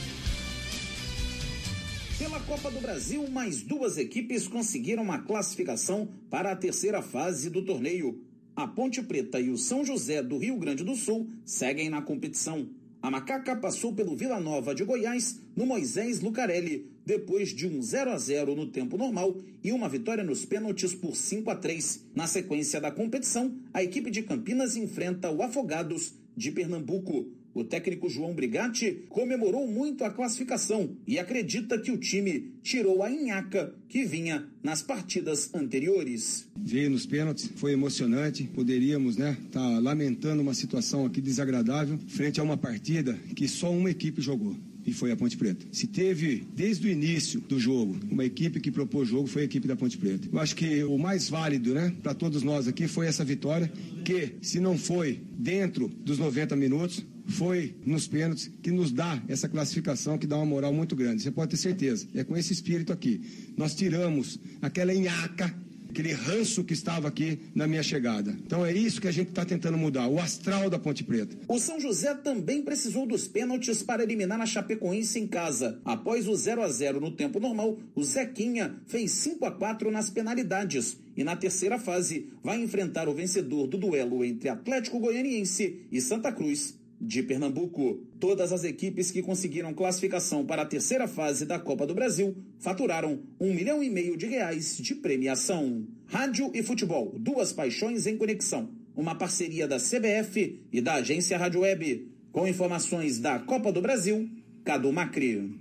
[2.21, 7.65] Pela Copa do Brasil, mais duas equipes conseguiram a classificação para a terceira fase do
[7.65, 8.23] torneio.
[8.55, 12.69] A Ponte Preta e o São José do Rio Grande do Sul seguem na competição.
[13.01, 18.11] A Macaca passou pelo Vila Nova de Goiás no Moisés Lucarelli, depois de um 0
[18.11, 22.05] a 0 no tempo normal e uma vitória nos pênaltis por 5 a 3.
[22.13, 27.40] Na sequência da competição, a equipe de Campinas enfrenta o Afogados de Pernambuco.
[27.53, 33.09] O técnico João Brigatti comemorou muito a classificação e acredita que o time tirou a
[33.09, 36.47] nhaca que vinha nas partidas anteriores.
[36.57, 38.43] Veio nos pênaltis, foi emocionante.
[38.43, 43.91] Poderíamos, né, tá lamentando uma situação aqui desagradável frente a uma partida que só uma
[43.91, 45.65] equipe jogou e foi a Ponte Preta.
[45.71, 49.67] Se teve, desde o início do jogo, uma equipe que propôs jogo, foi a equipe
[49.67, 50.27] da Ponte Preta.
[50.31, 53.71] Eu acho que o mais válido, né, para todos nós aqui, foi essa vitória,
[54.03, 59.47] que, se não foi dentro dos 90 minutos, foi nos pênaltis que nos dá essa
[59.47, 61.21] classificação que dá uma moral muito grande.
[61.21, 62.07] Você pode ter certeza.
[62.13, 63.21] É com esse espírito aqui.
[63.57, 65.53] Nós tiramos aquela enhaca
[65.91, 68.31] aquele ranço que estava aqui na minha chegada.
[68.45, 71.37] Então é isso que a gente está tentando mudar, o astral da Ponte Preta.
[71.47, 75.79] O São José também precisou dos pênaltis para eliminar a Chapecoense em casa.
[75.85, 80.09] Após o 0 a 0 no tempo normal, o Zequinha fez 5 a 4 nas
[80.09, 85.99] penalidades e na terceira fase vai enfrentar o vencedor do duelo entre Atlético Goianiense e
[85.99, 88.05] Santa Cruz de Pernambuco.
[88.19, 93.23] Todas as equipes que conseguiram classificação para a terceira fase da Copa do Brasil faturaram
[93.39, 95.83] um milhão e meio de reais de premiação.
[96.05, 98.69] Rádio e futebol, duas paixões em conexão.
[98.95, 102.07] Uma parceria da CBF e da agência Rádio Web.
[102.31, 104.29] Com informações da Copa do Brasil,
[104.63, 105.59] Cadu Macri.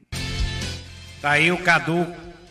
[1.22, 2.06] Tá aí o Cadu,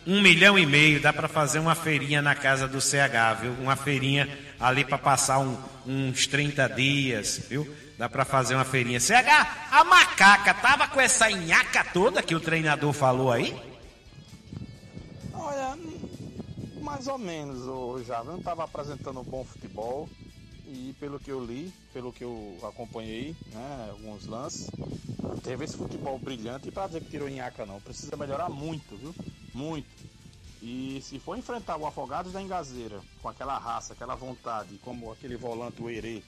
[0.06, 3.52] um milhão e meio, dá para fazer uma feirinha na casa do CH, viu?
[3.60, 7.66] Uma feirinha ali para passar um, uns 30 dias, viu?
[7.98, 8.98] Dá para fazer uma feirinha.
[8.98, 13.54] CH, a macaca tava com essa nhaca toda que o treinador falou aí?
[15.34, 15.76] Olha,
[16.80, 18.32] mais ou menos, o Java.
[18.32, 20.08] Não tava apresentando um bom futebol.
[20.66, 24.70] E pelo que eu li, pelo que eu acompanhei, né, alguns lances,
[25.42, 26.68] teve esse futebol brilhante.
[26.68, 27.80] E pra dizer que tirou nhaca, não.
[27.80, 29.12] Precisa melhorar muito, viu?
[29.52, 29.88] Muito.
[30.62, 35.36] E se for enfrentar o Afogados da Engazeira com aquela raça, aquela vontade, como aquele
[35.36, 36.22] volante, o Herê,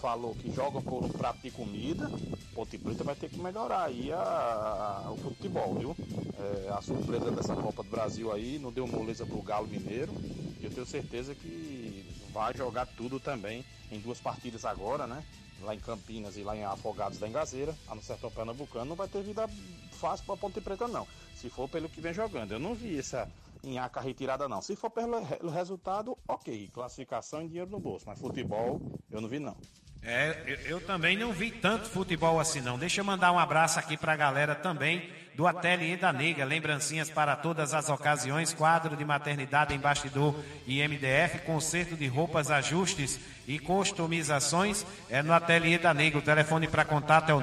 [0.00, 2.10] falou que joga por um prato de comida,
[2.54, 5.96] Ponte Preta vai ter que melhorar aí a, a, o futebol, viu?
[6.38, 10.12] É, a surpresa dessa Copa do Brasil aí não deu moleza pro Galo Mineiro.
[10.58, 15.24] E eu tenho certeza que vai jogar tudo também em duas partidas agora, né?
[15.62, 19.08] Lá em Campinas e lá em Afogados da Engazeira, lá no Sertão Pernambucano, não vai
[19.08, 19.46] ter vida
[19.92, 21.06] fácil pra Ponte Preta, não.
[21.36, 22.52] Se for pelo que vem jogando.
[22.52, 23.28] Eu não vi essa
[23.62, 24.62] Inhaca retirada, não.
[24.62, 26.68] Se for pelo resultado, ok.
[26.72, 28.04] Classificação e dinheiro no bolso.
[28.06, 29.56] Mas futebol, eu não vi, não.
[30.02, 32.78] É, eu, eu, também não vi tanto futebol assim não.
[32.78, 36.44] Deixa eu mandar um abraço aqui para a galera também do Ateliê da Nega.
[36.44, 42.50] Lembrancinhas para todas as ocasiões, quadro de maternidade em bastidor e MDF, conserto de roupas,
[42.50, 46.18] ajustes e customizações é no Ateliê da Nega.
[46.18, 47.40] O telefone para contato é o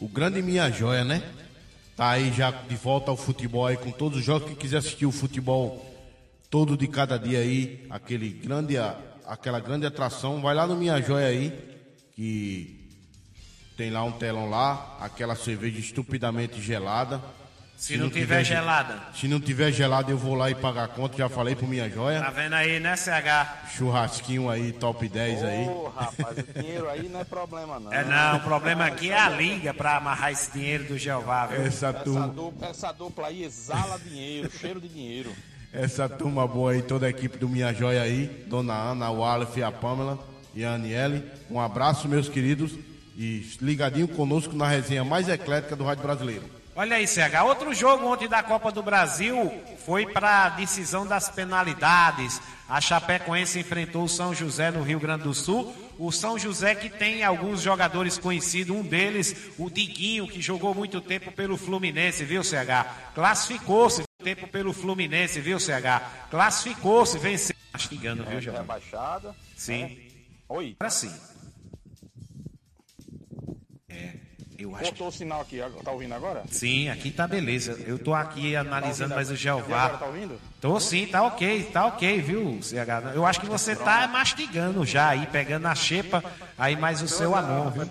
[0.00, 1.22] O grande Minha Joia, né?
[1.96, 4.48] Tá aí já de volta ao futebol aí com todos os jogos.
[4.48, 5.90] Quem quiser assistir o futebol
[6.50, 8.76] todo de cada dia aí, aquele grande,
[9.26, 11.52] aquela grande atração, vai lá no Minha Joia aí,
[12.14, 12.90] que
[13.76, 17.20] tem lá um telão lá, aquela cerveja estupidamente gelada.
[17.76, 19.02] Se, se não, não, tiver, tiver gelada.
[19.14, 21.16] Se não tiver gelada, eu vou lá e pagar a conta.
[21.16, 22.20] Já falei pro minha joia.
[22.20, 23.70] Tá vendo aí, né, CH?
[23.76, 25.68] Churrasquinho aí, top 10 oh, aí.
[25.68, 27.92] Ô, rapaz, o dinheiro aí não é problema, não.
[27.92, 31.62] É, não, o problema aqui é a liga pra amarrar esse dinheiro do Jeová, viu?
[31.62, 32.26] Essa, turma...
[32.26, 35.32] essa, dupla, essa dupla aí exala dinheiro, cheiro de dinheiro.
[35.72, 39.58] Essa turma boa aí, toda a equipe do Minha Joia aí, Dona Ana, o Aleph,
[39.58, 40.18] a Pamela
[40.54, 41.24] e a Aniele.
[41.50, 42.78] Um abraço, meus queridos,
[43.16, 46.53] e ligadinho conosco na resenha mais eclética do Rádio Brasileiro.
[46.76, 47.44] Olha aí, CH.
[47.44, 49.52] Outro jogo ontem da Copa do Brasil
[49.84, 52.40] foi para a decisão das penalidades.
[52.68, 55.72] A Chapecoense enfrentou o São José no Rio Grande do Sul.
[55.96, 61.00] O São José que tem alguns jogadores conhecidos, um deles, o Diguinho, que jogou muito
[61.00, 63.12] tempo pelo Fluminense, viu, CH?
[63.14, 66.28] Classificou-se tempo pelo Fluminense, viu, CH?
[66.28, 67.54] Classificou-se, venceu.
[67.72, 68.58] Mastigando, viu, Jorge?
[68.60, 69.34] Rebaixada.
[69.54, 69.82] Sim.
[69.84, 69.96] É.
[70.48, 70.76] Oi.
[70.80, 71.12] Agora sim.
[74.58, 74.90] Eu acho.
[74.92, 76.44] Botou o sinal aqui, tá ouvindo agora?
[76.50, 77.72] Sim, aqui tá beleza.
[77.86, 79.84] Eu tô aqui analisando tá mais o Jeová.
[79.84, 80.40] Agora tá ouvindo?
[80.60, 83.14] Tô sim, tá ok, tá ok, viu, CH?
[83.14, 86.22] Eu acho que você tá mastigando já aí, pegando a xepa
[86.56, 87.90] aí mais o seu amor, viu?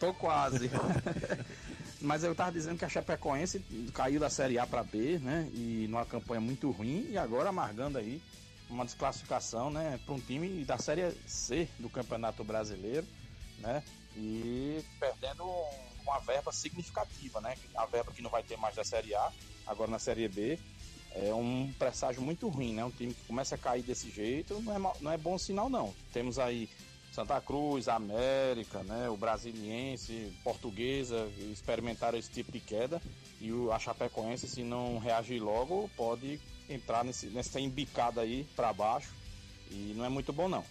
[0.00, 0.70] Tô quase.
[2.00, 3.60] Mas eu tava dizendo que a Chapecoense
[3.94, 5.48] caiu da Série A para B, né?
[5.54, 8.20] E numa campanha muito ruim e agora amargando aí
[8.68, 13.06] uma desclassificação, né, para um time da Série C do Campeonato Brasileiro,
[13.58, 13.82] né?
[14.16, 15.44] E perdendo
[16.02, 17.56] uma verba significativa, né?
[17.74, 19.32] A verba que não vai ter mais da Série A,
[19.66, 20.58] agora na Série B,
[21.14, 22.84] é um presságio muito ruim, né?
[22.84, 25.94] Um time que começa a cair desse jeito não é, não é bom sinal, não.
[26.12, 26.68] Temos aí
[27.12, 33.02] Santa Cruz, América, né, o Brasiliense, Portuguesa experimentaram esse tipo de queda
[33.38, 38.72] e o, a Chapecoense, se não reagir logo, pode entrar nesse, nessa embicada aí para
[38.72, 39.14] baixo
[39.70, 40.64] e não é muito bom não.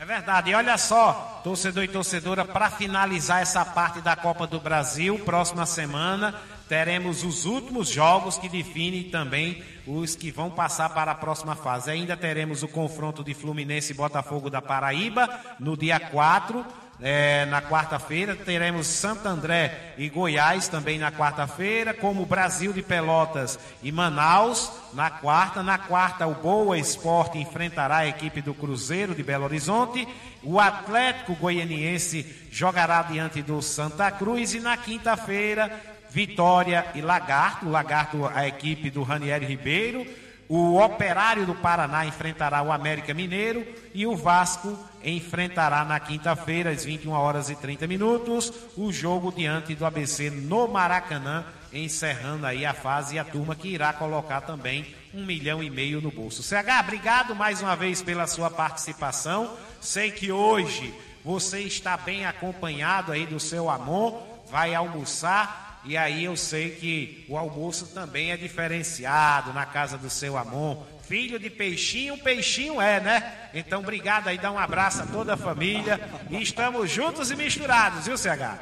[0.00, 0.50] É verdade.
[0.52, 5.66] E olha só, torcedor e torcedora, para finalizar essa parte da Copa do Brasil, próxima
[5.66, 6.36] semana
[6.68, 11.90] teremos os últimos jogos que definem também os que vão passar para a próxima fase.
[11.90, 16.64] Ainda teremos o confronto de Fluminense e Botafogo da Paraíba no dia 4.
[17.00, 23.56] É, na quarta-feira teremos Santo André e Goiás também na quarta-feira, como Brasil de Pelotas
[23.84, 25.62] e Manaus na quarta.
[25.62, 30.08] Na quarta, o Boa Esporte enfrentará a equipe do Cruzeiro de Belo Horizonte.
[30.42, 35.70] O Atlético Goianiense jogará diante do Santa Cruz e na quinta-feira
[36.10, 37.68] Vitória e Lagarto.
[37.68, 40.04] Lagarto, a equipe do Ranieri Ribeiro.
[40.48, 46.86] O Operário do Paraná enfrentará o América Mineiro e o Vasco enfrentará na quinta-feira, às
[46.86, 52.72] 21 horas e 30 minutos, o jogo diante do ABC no Maracanã, encerrando aí a
[52.72, 56.42] fase e a turma que irá colocar também um milhão e meio no bolso.
[56.42, 59.54] CH, obrigado mais uma vez pela sua participação.
[59.82, 66.24] Sei que hoje você está bem acompanhado aí do seu amor, vai almoçar e aí
[66.24, 70.86] eu sei que o almoço também é diferenciado na casa do seu amor.
[71.02, 73.50] Filho de peixinho, peixinho é, né?
[73.54, 75.98] Então, obrigado aí, dá um abraço a toda a família.
[76.30, 78.60] E estamos juntos e misturados, viu, CH?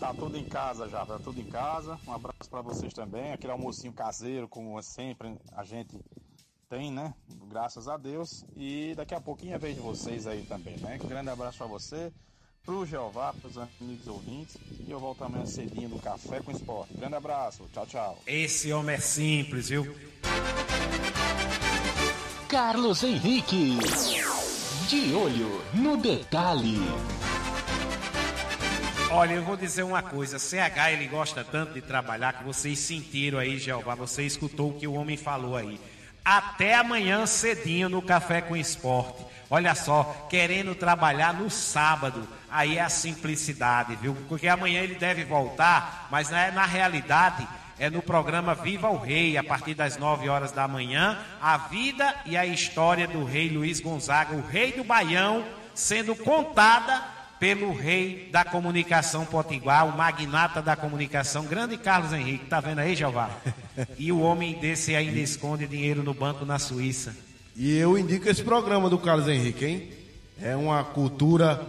[0.00, 1.98] Tá tudo em casa já, tá tudo em casa.
[2.06, 3.32] Um abraço para vocês também.
[3.32, 5.96] Aquele almocinho caseiro, como sempre a gente
[6.68, 7.12] tem, né?
[7.48, 8.44] Graças a Deus.
[8.56, 10.98] E daqui a pouquinho é vez de vocês aí também, né?
[10.98, 12.10] Grande abraço para você
[12.64, 14.56] pro Jeová, pros amigos ouvintes.
[14.86, 16.94] E eu volto amanhã cedinho no Café com Esporte.
[16.94, 18.22] Grande abraço, tchau, tchau.
[18.26, 19.94] Esse homem é simples, viu?
[22.48, 23.78] Carlos Henrique.
[24.88, 26.78] De olho no detalhe.
[29.10, 33.38] Olha, eu vou dizer uma coisa, CH ele gosta tanto de trabalhar que vocês sentiram
[33.38, 35.78] aí, Jeová, você escutou o que o homem falou aí.
[36.24, 39.31] Até amanhã cedinho no Café com Esporte.
[39.54, 42.26] Olha só, querendo trabalhar no sábado.
[42.50, 44.16] Aí é a simplicidade, viu?
[44.26, 47.46] Porque amanhã ele deve voltar, mas na, na realidade
[47.78, 52.16] é no programa Viva o Rei, a partir das 9 horas da manhã, a vida
[52.24, 57.02] e a história do rei Luiz Gonzaga, o rei do Baião, sendo contada
[57.38, 62.46] pelo rei da comunicação potiguar, o magnata da comunicação, grande Carlos Henrique.
[62.46, 63.28] Tá vendo aí, Jeová?
[63.98, 67.14] E o homem desse ainda esconde dinheiro no banco na Suíça.
[67.54, 69.92] E eu indico esse programa do Carlos Henrique, hein?
[70.40, 71.60] É uma cultura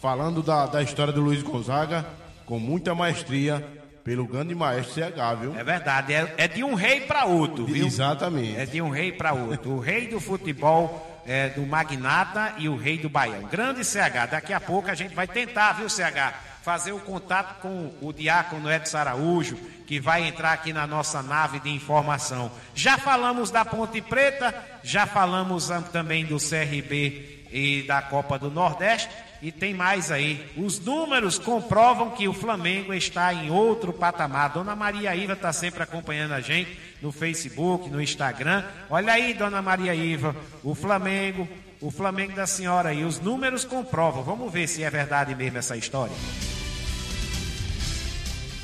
[0.00, 2.06] falando da, da história do Luiz Gonzaga
[2.44, 3.66] com muita maestria
[4.04, 5.58] pelo grande maestro CH, viu?
[5.58, 7.86] É verdade, é, é de um rei para outro, viu?
[7.86, 8.56] Exatamente.
[8.56, 9.72] É de um rei para outro.
[9.72, 13.42] O rei do futebol é, do Magnata e o rei do Baião.
[13.50, 16.34] Grande CH, daqui a pouco a gente vai tentar, viu, CH?
[16.66, 21.60] Fazer o contato com o diácono Edson Araújo, que vai entrar aqui na nossa nave
[21.60, 22.50] de informação.
[22.74, 24.52] Já falamos da Ponte Preta,
[24.82, 29.08] já falamos também do CRB e da Copa do Nordeste.
[29.40, 30.44] E tem mais aí.
[30.56, 34.50] Os números comprovam que o Flamengo está em outro patamar.
[34.50, 38.64] Dona Maria Iva está sempre acompanhando a gente no Facebook, no Instagram.
[38.90, 41.48] Olha aí, Dona Maria Iva, o Flamengo,
[41.80, 43.04] o Flamengo da senhora aí.
[43.04, 44.24] Os números comprovam.
[44.24, 46.16] Vamos ver se é verdade mesmo essa história.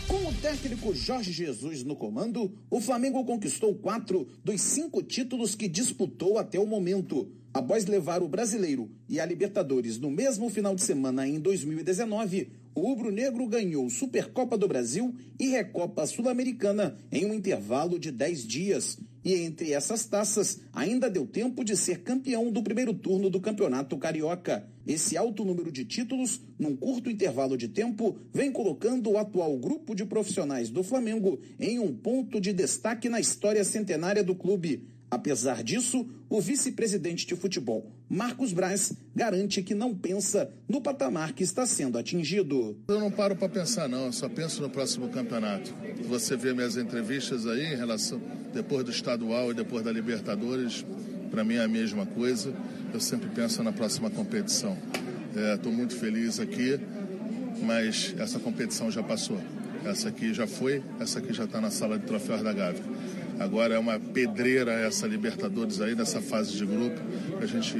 [0.08, 5.68] Com o técnico Jorge Jesus no comando, o Flamengo conquistou quatro dos cinco títulos que
[5.68, 7.30] disputou até o momento.
[7.54, 12.80] Após levar o Brasileiro e a Libertadores no mesmo final de semana em 2019, o
[12.80, 18.98] Rubro Negro ganhou Supercopa do Brasil e Recopa Sul-Americana em um intervalo de 10 dias.
[19.25, 23.96] E entre essas taças, ainda deu tempo de ser campeão do primeiro turno do Campeonato
[23.96, 24.66] Carioca.
[24.85, 29.94] Esse alto número de títulos, num curto intervalo de tempo, vem colocando o atual grupo
[29.94, 34.88] de profissionais do Flamengo em um ponto de destaque na história centenária do clube.
[35.13, 41.44] Apesar disso, o vice-presidente de futebol, Marcos Braz, garante que não pensa no patamar que
[41.44, 42.79] está sendo atingido.
[42.88, 45.75] Eu não paro para pensar, não, eu só penso no próximo campeonato.
[46.08, 48.23] Você vê minhas entrevistas aí em relação,
[48.54, 50.83] depois do estadual e depois da Libertadores,
[51.31, 52.54] para mim é a mesma coisa.
[52.94, 54.79] Eu sempre penso na próxima competição.
[55.54, 56.81] Estou é, muito feliz aqui,
[57.63, 59.38] mas essa competição já passou.
[59.85, 62.83] Essa aqui já foi, essa aqui já está na sala de troféus da Gávea.
[63.38, 67.00] Agora é uma pedreira essa Libertadores aí, nessa fase de grupo.
[67.40, 67.76] A gente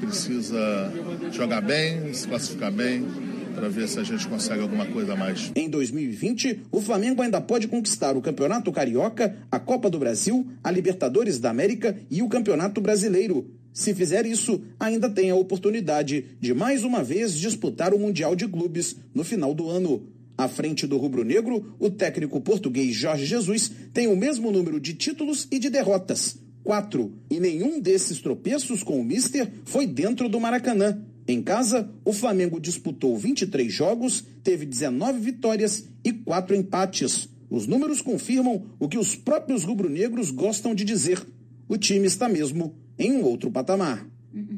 [0.00, 0.92] precisa
[1.32, 3.06] jogar bem, se classificar bem,
[3.54, 5.52] para ver se a gente consegue alguma coisa a mais.
[5.54, 10.70] Em 2020, o Flamengo ainda pode conquistar o Campeonato Carioca, a Copa do Brasil, a
[10.70, 13.48] Libertadores da América e o Campeonato Brasileiro.
[13.72, 18.46] Se fizer isso, ainda tem a oportunidade de mais uma vez disputar o Mundial de
[18.46, 20.13] Clubes no final do ano.
[20.36, 25.46] À frente do rubro-negro, o técnico português Jorge Jesus tem o mesmo número de títulos
[25.50, 27.12] e de derrotas, quatro.
[27.30, 31.00] E nenhum desses tropeços com o Mister foi dentro do Maracanã.
[31.26, 37.28] Em casa, o Flamengo disputou 23 jogos, teve 19 vitórias e 4 empates.
[37.48, 41.24] Os números confirmam o que os próprios rubro-negros gostam de dizer.
[41.68, 44.06] O time está mesmo em um outro patamar.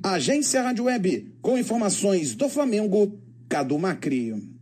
[0.03, 3.19] Agência Rádio Web, com informações do Flamengo,
[3.49, 4.56] Cadu Macri.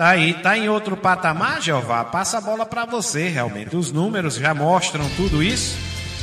[0.00, 2.02] Tá aí, tá em outro patamar, Jeová?
[2.02, 3.76] Passa a bola para você, realmente.
[3.76, 5.76] Os números já mostram tudo isso?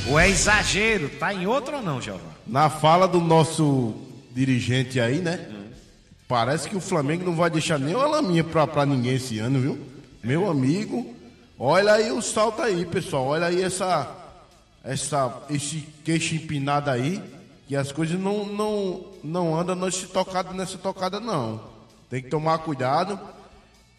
[0.07, 1.09] Ou é exagero?
[1.09, 2.31] Tá em outro ou não, Jeová?
[2.47, 3.93] Na fala do nosso
[4.33, 5.47] dirigente aí, né?
[6.27, 9.59] Parece que o Flamengo não vai deixar nem uma laminha pra, pra ninguém esse ano,
[9.59, 9.79] viu?
[10.23, 11.15] Meu amigo,
[11.59, 13.27] olha aí o salto aí, pessoal.
[13.27, 14.09] Olha aí essa,
[14.83, 17.21] essa, esse queixo empinado aí,
[17.67, 21.61] que as coisas não, não, não andam nesse tocada, nessa tocada, não.
[22.09, 23.19] Tem que tomar cuidado,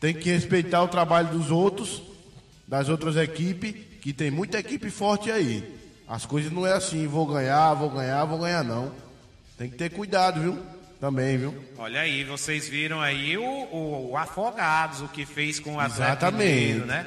[0.01, 2.03] tem que respeitar o trabalho dos outros,
[2.67, 5.77] das outras equipes, que tem muita equipe forte aí.
[6.07, 8.93] As coisas não é assim, vou ganhar, vou ganhar, vou ganhar, não.
[9.59, 10.59] Tem que ter cuidado, viu?
[11.01, 11.55] Também, viu?
[11.77, 16.33] Olha aí, vocês viram aí o, o, o Afogados, o que fez com o Atlético
[16.33, 17.07] Mineiro, né?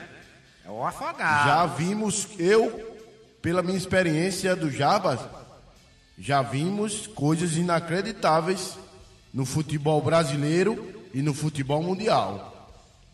[0.65, 1.45] É o Afogados.
[1.45, 2.99] Já vimos, eu,
[3.41, 5.19] pela minha experiência do Jabas,
[6.17, 8.77] já vimos coisas inacreditáveis
[9.33, 12.50] no futebol brasileiro e no futebol mundial.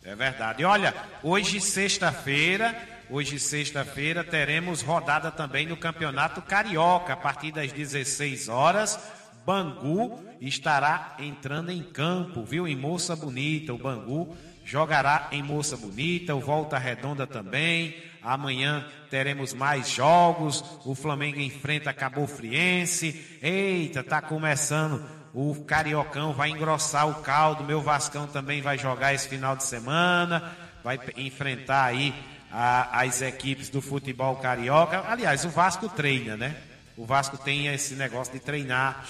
[0.02, 0.62] É verdade.
[0.62, 2.76] E olha, hoje sexta-feira,
[3.10, 8.98] hoje sexta-feira teremos rodada também no Campeonato Carioca a partir das 16 horas.
[9.44, 12.68] Bangu estará entrando em campo, viu?
[12.68, 13.72] Em Moça Bonita.
[13.72, 17.96] O Bangu jogará em Moça Bonita, o Volta Redonda também.
[18.22, 20.62] Amanhã teremos mais jogos.
[20.84, 23.38] O Flamengo enfrenta Cabo Friense.
[23.42, 25.17] Eita, tá começando.
[25.40, 27.62] O Cariocão vai engrossar o caldo.
[27.62, 30.52] Meu Vascão também vai jogar esse final de semana.
[30.82, 32.12] Vai enfrentar aí
[32.50, 35.04] a, as equipes do futebol carioca.
[35.06, 36.56] Aliás, o Vasco treina, né?
[36.96, 39.04] O Vasco tem esse negócio de treinar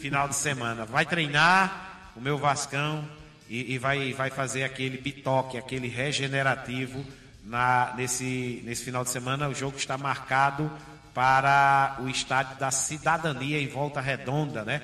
[0.00, 0.84] final de semana.
[0.84, 3.08] Vai treinar o meu Vascão
[3.48, 7.04] e, e vai, vai fazer aquele bitoque, aquele regenerativo
[7.44, 9.48] na, nesse, nesse final de semana.
[9.48, 10.68] O jogo está marcado
[11.14, 14.82] para o estádio da Cidadania em Volta Redonda, né?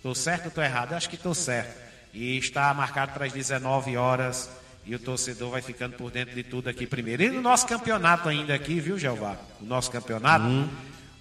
[0.00, 0.92] Estou certo ou estou errado?
[0.92, 1.78] Eu acho que estou certo.
[2.14, 4.48] E está marcado para as 19 horas
[4.86, 7.22] e o torcedor vai ficando por dentro de tudo aqui primeiro.
[7.22, 9.36] E no nosso campeonato ainda aqui, viu, Jeová?
[9.60, 10.46] O nosso campeonato.
[10.46, 10.70] Hum.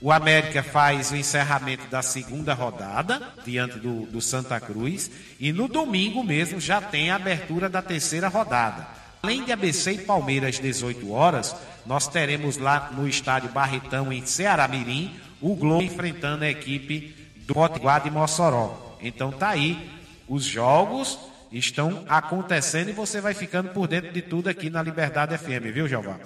[0.01, 5.67] O América faz o encerramento da segunda rodada diante do, do, Santa Cruz e no
[5.67, 8.87] domingo mesmo já tem a abertura da terceira rodada.
[9.21, 11.53] Além de ABC e Palmeiras às 18 horas,
[11.85, 17.18] nós teremos lá no estádio Barretão em Ceará Mirim o Globo enfrentando a equipe
[17.49, 18.97] do Potiguar de Mossoró.
[19.01, 19.89] Então tá aí,
[20.27, 21.17] os jogos
[21.51, 25.87] estão acontecendo e você vai ficando por dentro de tudo aqui na Liberdade FM, viu,
[25.87, 26.19] Jeová?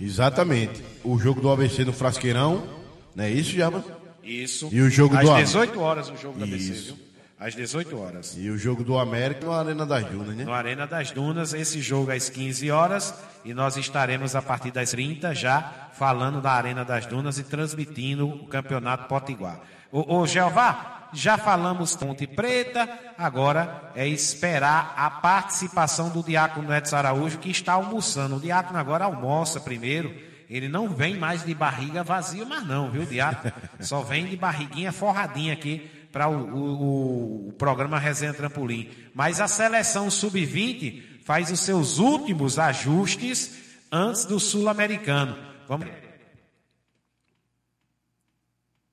[0.00, 0.82] Exatamente.
[1.04, 2.66] O jogo do ABC no Frasqueirão
[3.14, 3.84] não é isso, Jabas?
[4.22, 4.70] Isso.
[4.72, 6.96] E o jogo Às do Às 18 horas o jogo da BC, viu?
[7.38, 8.36] Às 18 horas.
[8.38, 10.44] E o jogo do América no Arena das Dunas, né?
[10.44, 13.14] No Arena das Dunas, esse jogo às 15 horas.
[13.44, 18.28] E nós estaremos a partir das 30 já falando da Arena das Dunas e transmitindo
[18.28, 19.60] o Campeonato Potiguar.
[19.90, 26.96] Ô, ô Jeová, já falamos Ponte Preta, agora é esperar a participação do Diácono Edson
[26.96, 28.36] Araújo, que está almoçando.
[28.36, 33.04] O Diácono agora almoça primeiro ele não vem mais de barriga vazia, mas não, viu,
[33.04, 33.50] Diabo?
[33.80, 38.88] Só vem de barriguinha forradinha aqui para o, o, o, programa Resenha Trampolim.
[39.12, 43.52] Mas a seleção sub-20 faz os seus últimos ajustes
[43.90, 45.36] antes do sul-americano.
[45.66, 45.88] Vamos.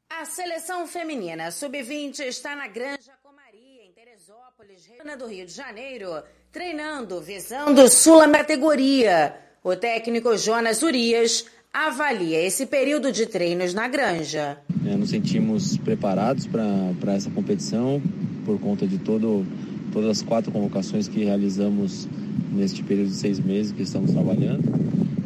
[0.10, 6.24] A seleção feminina sub-20 está na Granja Comaria, em Teresópolis, Região do Rio de Janeiro,
[6.52, 9.40] treinando visando sul categoria.
[9.64, 14.58] O técnico Jonas Urias avalia esse período de treinos na granja.
[14.86, 18.02] É, nos sentimos preparados para essa competição
[18.46, 19.46] por conta de todo,
[19.92, 22.08] todas as quatro convocações que realizamos
[22.52, 24.64] neste período de seis meses que estamos trabalhando.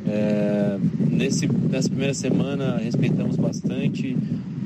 [0.07, 0.77] É,
[1.09, 4.15] nesse, nessa primeira semana respeitamos bastante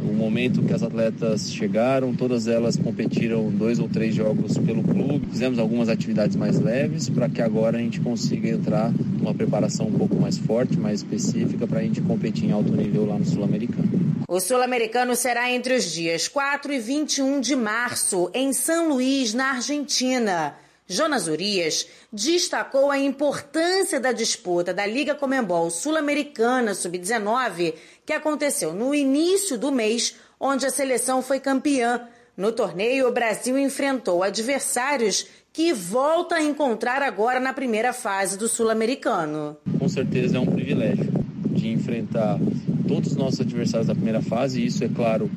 [0.02, 5.28] o momento que as atletas chegaram, todas elas competiram dois ou três jogos pelo clube,
[5.32, 9.97] fizemos algumas atividades mais leves para que agora a gente consiga entrar numa preparação um
[9.97, 13.89] pouco mais forte, mais específica para a gente competir em alto nível lá no Sul-Americano.
[14.28, 19.54] O Sul-Americano será entre os dias 4 e 21 de março, em São Luís, na
[19.54, 20.56] Argentina.
[20.91, 27.76] Jonas Urias destacou a importância da disputa da Liga Comembol Sul-Americana Sub-19,
[28.10, 32.07] que aconteceu no início do mês, onde a seleção foi campeã.
[32.36, 38.47] No torneio, o Brasil enfrentou adversários que volta a encontrar agora na primeira fase do
[38.47, 39.57] Sul-Americano.
[39.78, 41.07] Com certeza é um privilégio
[41.51, 42.39] de enfrentar
[42.88, 45.30] todos os nossos adversários da primeira fase, e isso, é claro,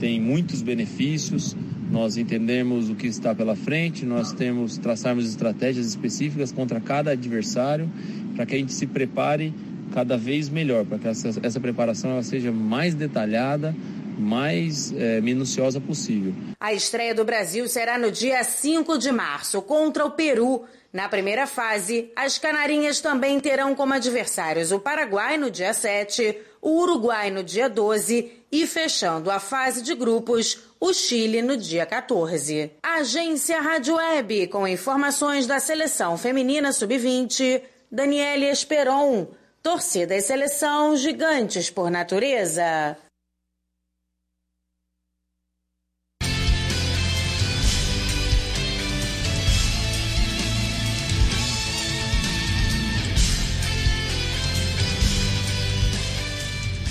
[0.00, 1.54] tem muitos benefícios
[1.90, 7.88] nós entendemos o que está pela frente, nós temos traçarmos estratégias específicas contra cada adversário
[8.36, 9.54] para que a gente se prepare
[9.92, 13.74] cada vez melhor, para que essa, essa preparação ela seja mais detalhada,
[14.18, 16.34] mais é, minuciosa possível.
[16.58, 20.64] A estreia do Brasil será no dia 5 de março contra o Peru.
[20.92, 26.80] Na primeira fase, as Canarinhas também terão como adversários o Paraguai no dia 7, o
[26.80, 32.72] Uruguai no dia 12 e fechando a fase de grupos, o Chile no dia 14.
[32.82, 37.62] Agência Rádio Web, com informações da seleção feminina sub-20,
[37.92, 39.28] Daniele Esperon.
[39.62, 42.96] Torcida e seleção gigantes por natureza.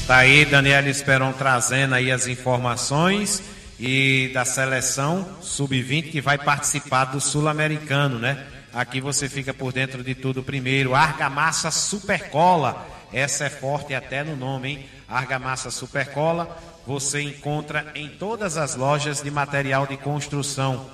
[0.07, 3.43] Tá aí Daniel Esperon trazendo aí as informações
[3.77, 8.56] e da seleção sub-20 que vai participar do Sul-Americano, né?
[8.77, 10.93] Aqui você fica por dentro de tudo primeiro.
[10.93, 12.87] Argamassa Supercola.
[13.11, 14.89] Essa é forte até no nome, hein?
[15.09, 16.55] Argamassa Supercola.
[16.85, 20.91] Você encontra em todas as lojas de material de construção.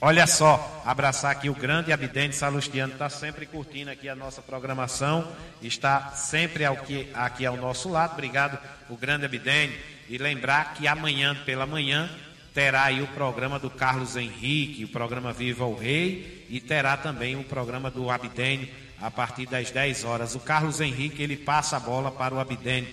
[0.00, 5.30] Olha só, abraçar aqui o grande Abidente Salustiano, está sempre curtindo aqui a nossa programação,
[5.60, 8.14] está sempre aqui, aqui ao nosso lado.
[8.14, 8.58] Obrigado,
[8.88, 9.78] o grande Abidente.
[10.08, 12.08] E lembrar que amanhã pela manhã
[12.56, 17.36] terá aí o programa do Carlos Henrique, o programa Viva o Rei, e terá também
[17.36, 20.34] o programa do Abidene a partir das 10 horas.
[20.34, 22.88] O Carlos Henrique ele passa a bola para o Abidene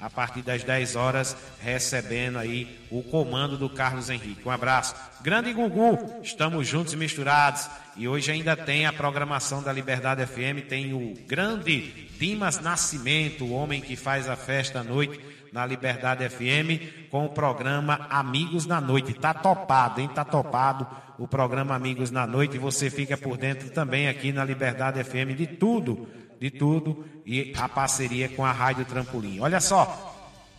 [0.00, 4.46] a partir das 10 horas, recebendo aí o comando do Carlos Henrique.
[4.46, 4.94] Um abraço.
[5.20, 7.68] Grande Gugu, estamos juntos e misturados.
[7.96, 13.52] E hoje ainda tem a programação da Liberdade FM, tem o grande Dimas Nascimento, o
[13.52, 18.80] homem que faz a festa à noite na Liberdade FM, com o programa Amigos na
[18.80, 19.12] Noite.
[19.12, 20.08] Tá topado, hein?
[20.08, 20.86] Tá topado
[21.18, 22.58] o programa Amigos na Noite.
[22.58, 26.08] Você fica por dentro também aqui na Liberdade FM de tudo
[26.42, 29.38] de tudo e a parceria com a Rádio Trampolim.
[29.38, 30.12] Olha só,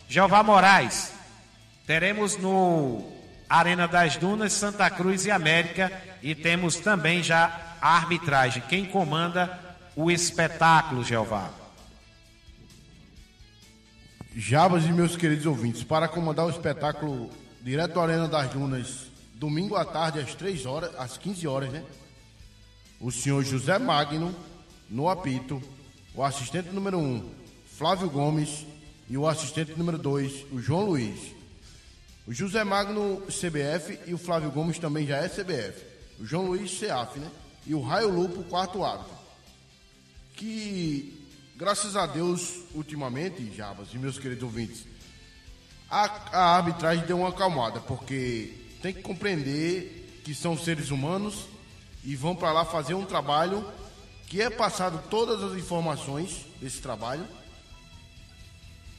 [0.08, 1.12] Jeová Moraes,
[1.86, 3.12] teremos no
[3.46, 5.92] Arena das Dunas, Santa Cruz e América
[6.22, 8.62] e temos também já a arbitragem.
[8.66, 9.60] Quem comanda
[9.94, 11.50] o espetáculo, Jeová?
[14.36, 17.30] Jabas e meus queridos ouvintes, para comandar o espetáculo
[17.62, 21.84] direto do Arena das Dunas, domingo à tarde às 3 horas, às 15 horas, né?
[23.00, 24.34] O senhor José Magno
[24.90, 25.62] no apito,
[26.12, 27.30] o assistente número 1, um,
[27.78, 28.66] Flávio Gomes,
[29.08, 31.32] e o assistente número 2, o João Luiz.
[32.26, 35.80] O José Magno, CBF, e o Flávio Gomes também já é CBF.
[36.18, 37.30] O João Luiz, CEAF, né?
[37.64, 39.14] E o Raio Lupo, quarto árbitro.
[40.34, 41.23] Que,
[41.56, 44.84] graças a Deus, ultimamente, Jabas e meus queridos ouvintes,
[45.90, 48.52] a, a arbitragem deu uma acalmada, porque
[48.82, 51.46] tem que compreender que são seres humanos
[52.02, 53.66] e vão para lá fazer um trabalho
[54.26, 57.26] que é passado todas as informações desse trabalho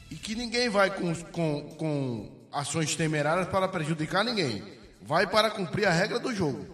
[0.09, 4.63] e que ninguém vai com, com, com ações temerárias para prejudicar ninguém.
[5.01, 6.65] Vai para cumprir a regra do jogo.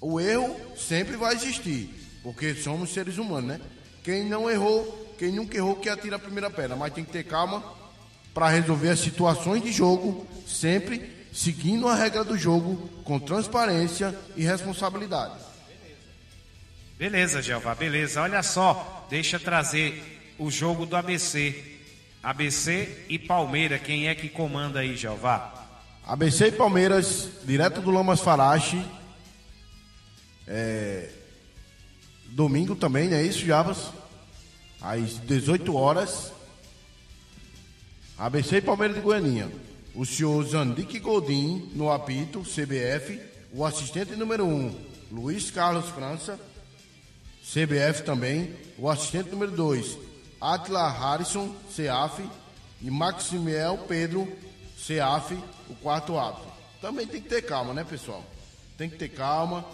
[0.00, 1.90] O erro sempre vai existir,
[2.22, 3.60] porque somos seres humanos, né?
[4.04, 7.24] Quem não errou, quem nunca errou, que atira a primeira pedra, mas tem que ter
[7.24, 7.62] calma
[8.32, 14.44] para resolver as situações de jogo, sempre seguindo a regra do jogo com transparência e
[14.44, 15.34] responsabilidade.
[16.96, 18.22] Beleza, Jeová, beleza.
[18.22, 21.76] Olha só, deixa trazer o jogo do ABC.
[22.22, 25.54] ABC e Palmeiras, quem é que comanda aí, Jeová?
[26.04, 28.84] ABC e Palmeiras, direto do Lamas Farache.
[30.46, 31.10] É...
[32.30, 33.92] Domingo também, não é isso, Javas?
[34.80, 36.32] Às 18 horas.
[38.16, 39.50] ABC e Palmeiras de Goianinha.
[39.94, 43.20] O senhor Zandique Godin no apito, CBF.
[43.52, 46.38] O assistente número 1, um, Luiz Carlos França.
[47.42, 49.96] CBF também, o assistente número 2,
[50.38, 52.22] Atla Harrison, CEAF,
[52.82, 54.30] e Maximiel Pedro,
[54.76, 55.34] CEAF,
[55.70, 56.52] o quarto árbitro.
[56.80, 58.22] Também tem que ter calma, né, pessoal?
[58.76, 59.64] Tem que ter calma,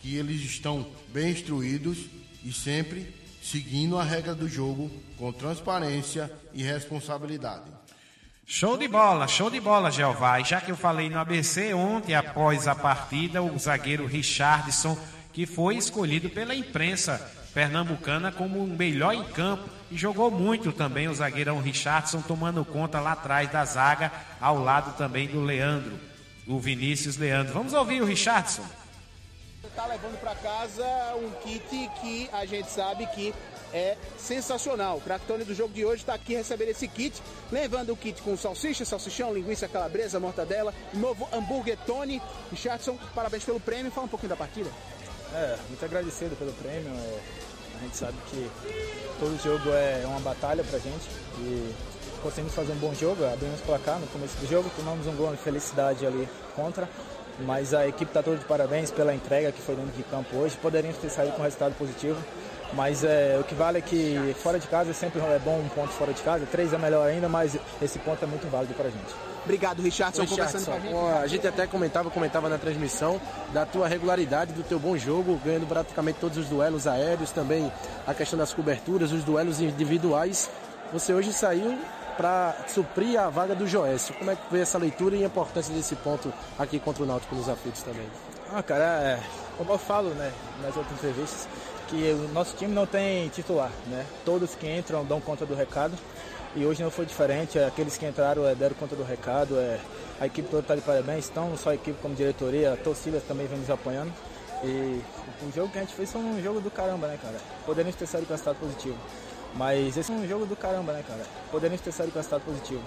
[0.00, 2.06] que eles estão bem instruídos
[2.44, 3.12] e sempre
[3.44, 7.64] seguindo a regra do jogo com transparência e responsabilidade.
[8.46, 10.40] Show de bola, show de bola, Jeová.
[10.40, 14.98] E já que eu falei no ABC, ontem, após a partida, o zagueiro Richardson,
[15.32, 17.20] que foi escolhido pela imprensa
[17.52, 22.98] pernambucana como o melhor em campo e jogou muito também o zagueirão Richardson, tomando conta
[22.98, 26.00] lá atrás da zaga, ao lado também do Leandro,
[26.46, 27.52] o Vinícius Leandro.
[27.52, 28.64] Vamos ouvir o Richardson.
[29.74, 33.34] Está levando para casa um kit que a gente sabe que
[33.72, 34.98] é sensacional.
[34.98, 37.20] O craque do jogo de hoje está aqui recebendo esse kit,
[37.50, 42.22] levando o kit com salsicha, salsichão, linguiça calabresa, mortadela, novo hambúrguer Tony.
[42.52, 43.90] Richardson, parabéns pelo prêmio.
[43.90, 44.70] Fala um pouquinho da partida.
[45.34, 46.92] É, muito agradecido pelo prêmio.
[47.76, 48.48] A gente sabe que
[49.18, 51.08] todo jogo é uma batalha pra gente
[51.40, 51.74] e
[52.22, 55.36] conseguimos fazer um bom jogo, abrimos placar no começo do jogo, tomamos um gol de
[55.38, 56.88] felicidade ali contra,
[57.40, 60.56] mas a equipe está toda de parabéns pela entrega que foi dentro de campo hoje.
[60.56, 62.22] Poderíamos ter saído com um resultado positivo,
[62.72, 65.92] mas é, o que vale é que fora de casa sempre é bom um ponto
[65.92, 66.46] fora de casa.
[66.46, 69.14] Três é melhor ainda, mas esse ponto é muito válido para a gente.
[69.44, 71.22] Obrigado, Richardson, Richardson conversando com a gente.
[71.22, 73.20] A gente até comentava, comentava na transmissão
[73.52, 77.70] da tua regularidade, do teu bom jogo, ganhando praticamente todos os duelos aéreos, também
[78.06, 80.50] a questão das coberturas, os duelos individuais.
[80.92, 81.78] Você hoje saiu
[82.16, 84.14] para suprir a vaga do Joécio.
[84.14, 87.34] Como é que vê essa leitura e a importância desse ponto aqui contra o Náutico
[87.34, 88.06] nos aflitos também?
[88.52, 89.20] Ah, cara, é,
[89.56, 91.48] como eu falo né, nas outras entrevistas,
[91.88, 94.04] que o nosso time não tem titular, né?
[94.24, 95.94] Todos que entram dão conta do recado
[96.56, 97.58] e hoje não foi diferente.
[97.58, 99.78] Aqueles que entraram é, deram conta do recado, é,
[100.20, 103.46] a equipe toda está de parabéns, não só a equipe como diretoria, a torcida também
[103.46, 104.12] vem nos apoiando.
[104.62, 105.00] E
[105.42, 107.36] o jogo que a gente fez foi um jogo do caramba, né, cara?
[107.66, 108.96] Poderíamos ter saído com resultado positivo.
[109.56, 111.24] Mas esse é um jogo do caramba, né, cara?
[111.50, 112.82] Poderíamos ter saído com resultado positivo.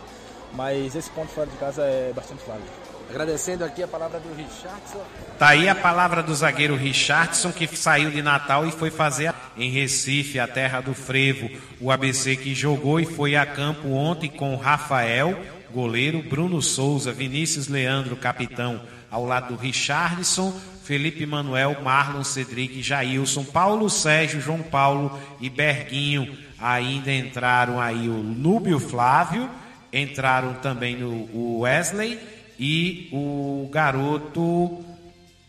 [0.54, 2.68] Mas esse ponto fora de casa é bastante válido.
[3.10, 5.02] Agradecendo aqui a palavra do Richardson.
[5.40, 9.70] Tá aí a palavra do zagueiro Richardson, que saiu de Natal e foi fazer em
[9.72, 11.50] Recife, a terra do frevo.
[11.80, 15.40] O ABC que jogou e foi a campo ontem com Rafael,
[15.72, 20.54] goleiro, Bruno Souza, Vinícius Leandro, capitão, ao lado do Richardson,
[20.88, 26.38] Felipe Manuel, Marlon Cedric, Jailson, Paulo Sérgio, João Paulo e Berguinho.
[26.58, 29.50] Ainda entraram aí o Núbio Flávio,
[29.92, 32.18] entraram também o Wesley
[32.58, 34.82] e o garoto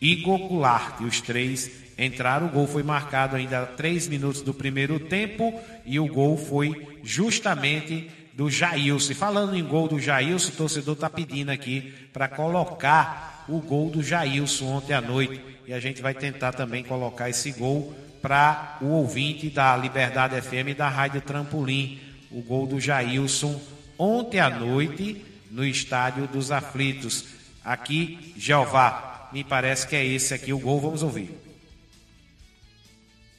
[0.01, 1.01] Igor Goulart.
[1.01, 2.49] E os três entraram.
[2.49, 5.55] O gol foi marcado ainda a três minutos do primeiro tempo
[5.86, 9.14] e o gol foi justamente do Jailson.
[9.14, 14.03] Falando em gol do Jailson, o torcedor está pedindo aqui para colocar o gol do
[14.03, 15.41] Jailson ontem à noite.
[15.67, 20.69] E a gente vai tentar também colocar esse gol para o ouvinte da Liberdade FM
[20.69, 21.99] e da Rádio Trampolim.
[22.31, 23.61] O gol do Jailson
[23.99, 27.25] ontem à noite no estádio dos aflitos.
[27.65, 31.48] Aqui, Jeová, me parece que é esse aqui o gol, vamos ouvir.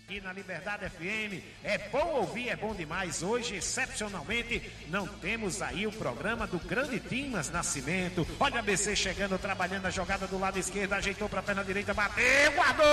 [0.09, 3.21] Aqui na Liberdade FM, é bom ouvir, é bom demais.
[3.21, 8.25] Hoje, excepcionalmente, não temos aí o programa do grande Timas Nascimento.
[8.39, 11.93] Olha a BC chegando, trabalhando a jogada do lado esquerdo, ajeitou para a perna direita,
[11.93, 12.83] bateu, guardou!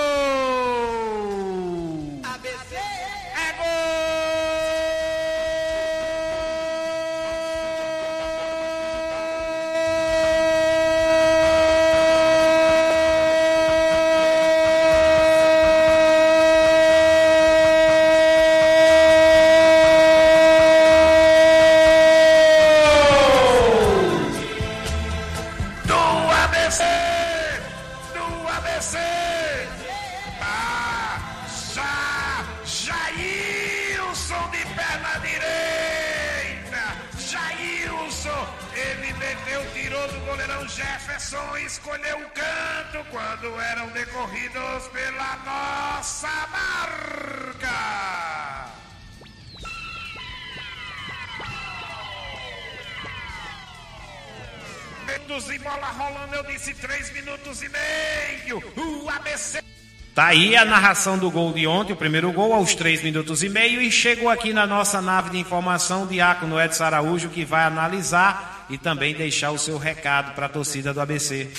[2.23, 2.56] ABC
[60.57, 63.91] a narração do gol de ontem, o primeiro gol aos três minutos e meio e
[63.91, 68.77] chegou aqui na nossa nave de informação o Diácono Edson Araújo que vai analisar e
[68.77, 71.51] também deixar o seu recado para a torcida do ABC.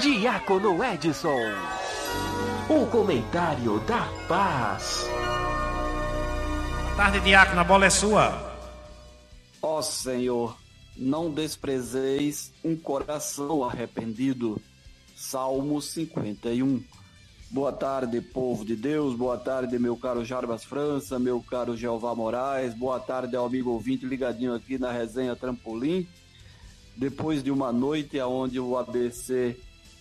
[0.00, 1.52] Diácono Edson.
[2.68, 5.04] O comentário da paz.
[6.84, 8.56] Boa tarde, Diácono, a bola é sua.
[9.60, 10.56] Ó Senhor,
[10.96, 14.60] não desprezeis um coração arrependido.
[15.16, 16.82] Salmo 51.
[17.50, 19.14] Boa tarde, povo de Deus.
[19.14, 22.74] Boa tarde, meu caro Jarbas França, meu caro Jeová Moraes.
[22.74, 26.08] Boa tarde ao amigo ouvinte ligadinho aqui na resenha Trampolim.
[26.96, 29.56] Depois de uma noite onde o ABC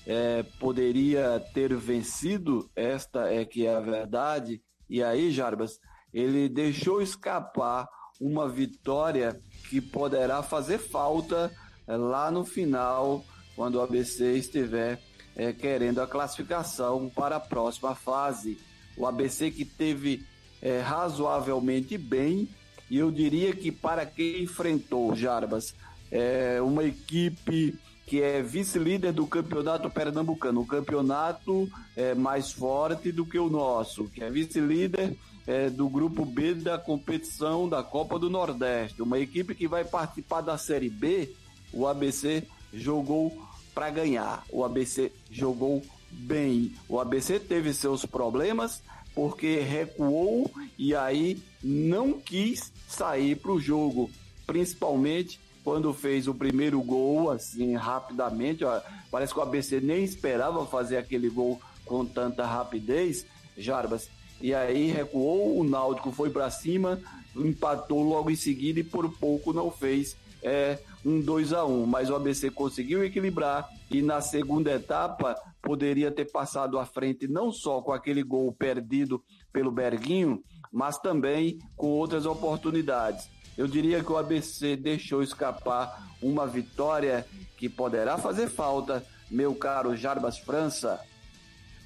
[0.08, 4.62] é, poderia ter vencido, esta é que é a verdade.
[4.90, 5.80] E aí, Jarbas,
[6.14, 7.88] ele deixou escapar
[8.20, 9.40] uma vitória
[9.70, 11.52] que poderá fazer falta
[11.88, 13.24] é, lá no final,
[13.56, 15.00] quando o ABC estiver
[15.36, 18.58] é, querendo a classificação para a próxima fase.
[18.96, 20.26] O ABC que teve
[20.62, 22.48] é, razoavelmente bem,
[22.90, 25.74] e eu diria que para quem enfrentou Jarbas,
[26.12, 27.76] é uma equipe
[28.06, 34.06] que é vice-líder do campeonato pernambucano, o campeonato é mais forte do que o nosso,
[34.10, 35.16] que é vice-líder
[35.48, 40.42] é, do grupo B da competição da Copa do Nordeste, uma equipe que vai participar
[40.42, 41.34] da Série B.
[41.72, 43.36] O ABC jogou
[43.74, 44.44] para ganhar.
[44.50, 46.74] O ABC jogou bem.
[46.88, 48.82] O ABC teve seus problemas
[49.16, 54.10] porque recuou e aí não quis sair para o jogo,
[54.46, 58.64] principalmente quando fez o primeiro gol assim rapidamente.
[58.66, 63.26] Ó, parece que o ABC nem esperava fazer aquele gol com tanta rapidez,
[63.58, 64.10] Jarbas.
[64.42, 67.00] E aí recuou, o Náutico foi para cima,
[67.36, 72.10] empatou logo em seguida e por pouco não fez é, um 2 a 1 mas
[72.10, 77.82] o ABC conseguiu equilibrar e na segunda etapa poderia ter passado à frente não só
[77.82, 83.30] com aquele gol perdido pelo Berguinho, mas também com outras oportunidades.
[83.58, 87.26] Eu diria que o ABC deixou escapar uma vitória
[87.56, 91.00] que poderá fazer falta, meu caro Jarbas França.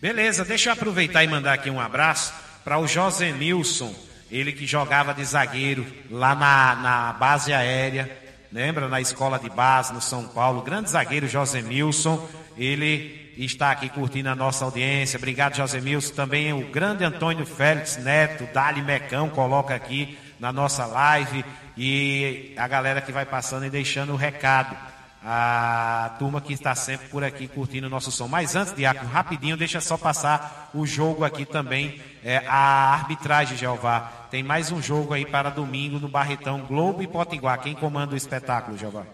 [0.01, 3.93] Beleza, deixa eu aproveitar e mandar aqui um abraço para o José Nilson,
[4.32, 9.93] ele que jogava de zagueiro lá na, na base aérea lembra, na escola de base
[9.93, 12.28] no São Paulo, grande zagueiro José Milson,
[12.58, 15.18] ele está aqui curtindo a nossa audiência.
[15.18, 16.14] Obrigado, José Milson.
[16.14, 21.45] Também o grande Antônio Félix Neto, Dali Mecão, coloca aqui na nossa live.
[21.78, 24.76] E a galera que vai passando e deixando o recado.
[25.24, 28.28] A turma que está sempre por aqui curtindo o nosso som.
[28.28, 31.99] Mas antes, Diácono, rapidinho, deixa só passar o jogo aqui também.
[32.24, 34.28] É, a arbitragem, Jeová.
[34.30, 37.59] Tem mais um jogo aí para domingo no Barretão Globo e Potiguar.
[37.59, 39.05] Quem comanda o espetáculo, Jeová?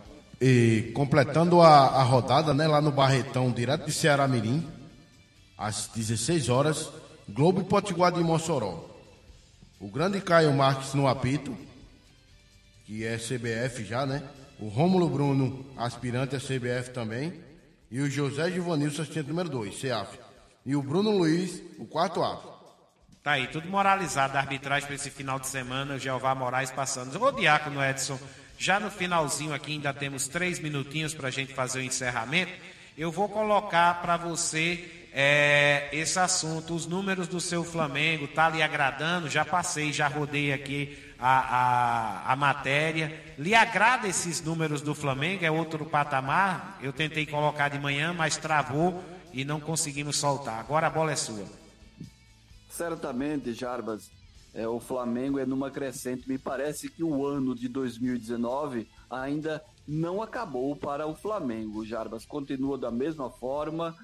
[0.41, 4.68] E completando a, a rodada, né, lá no Barretão, direto de Ceará Mirim,
[5.58, 6.89] às 16 horas,
[7.30, 8.89] Globo e Potiguar de Mossoró.
[9.80, 11.56] O grande Caio Marques no apito,
[12.86, 14.22] que é CBF já, né?
[14.64, 17.34] O Rômulo Bruno, aspirante a CBF também.
[17.91, 20.18] E o José Givanilson, assistente número 2, CEAF.
[20.66, 22.47] E o Bruno Luiz, o quarto AF.
[23.22, 27.22] Tá aí, tudo moralizado a arbitragem para esse final de semana, o Jeová Moraes passando.
[27.22, 28.18] Ô Diácono Edson,
[28.57, 32.53] já no finalzinho aqui ainda temos três minutinhos para a gente fazer o encerramento.
[32.97, 38.64] Eu vou colocar para você é, esse assunto, os números do seu Flamengo, tá lhe
[38.64, 39.30] agradando?
[39.30, 43.36] Já passei, já rodei aqui a, a, a matéria.
[43.38, 45.45] Lhe agrada esses números do Flamengo?
[45.45, 46.78] É outro patamar?
[46.82, 50.59] Eu tentei colocar de manhã, mas travou e não conseguimos soltar.
[50.59, 51.45] Agora a bola é sua.
[52.70, 54.11] Certamente, Jarbas,
[54.53, 56.28] é, o Flamengo é numa crescente.
[56.28, 61.86] Me parece que o ano de 2019 ainda não acabou para o Flamengo.
[61.86, 63.95] Jarbas continua da mesma forma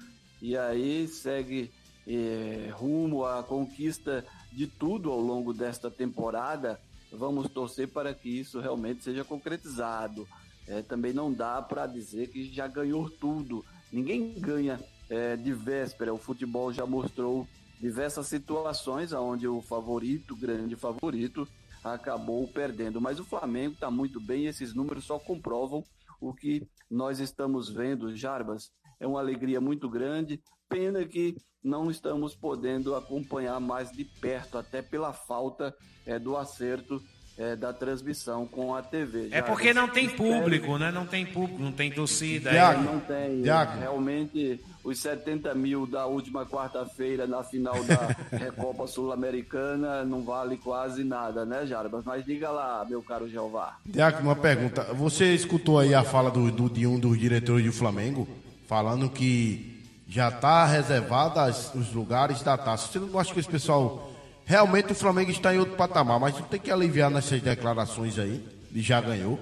[0.42, 1.70] e aí segue
[2.06, 6.80] é, rumo à conquista de tudo ao longo desta temporada.
[7.12, 10.26] Vamos torcer para que isso realmente seja concretizado.
[10.66, 13.64] É, também não dá para dizer que já ganhou tudo.
[13.92, 16.14] Ninguém ganha é, de véspera.
[16.14, 17.46] O futebol já mostrou
[17.80, 21.48] diversas situações onde o favorito, grande favorito,
[21.82, 23.00] acabou perdendo.
[23.00, 25.84] Mas o Flamengo está muito bem e esses números só comprovam
[26.20, 28.70] o que nós estamos vendo, Jarbas.
[29.00, 30.40] É uma alegria muito grande.
[30.68, 31.34] Pena que
[31.64, 35.74] não estamos podendo acompanhar mais de perto, até pela falta
[36.06, 37.02] é, do acerto
[37.40, 39.28] é, da transmissão com a TV.
[39.30, 40.92] É porque não tem público, né?
[40.92, 42.50] Não tem público, não tem torcida.
[42.50, 43.42] É, não tem.
[43.78, 51.02] Realmente, os 70 mil da última quarta-feira na final da Recopa Sul-Americana não vale quase
[51.02, 52.04] nada, né, Jarbas?
[52.04, 53.78] Mas diga lá, meu caro Jeová.
[53.86, 54.84] Diaco, uma pergunta.
[54.92, 58.28] Você escutou aí a fala do, do, de um dos diretores do Flamengo,
[58.70, 61.40] falando que já está reservado
[61.74, 62.86] os lugares da taça.
[62.86, 64.06] Você não acha que esse pessoal
[64.50, 68.44] Realmente o Flamengo está em outro patamar, mas não tem que aliviar nessas declarações aí.
[68.72, 69.38] Ele já ganhou.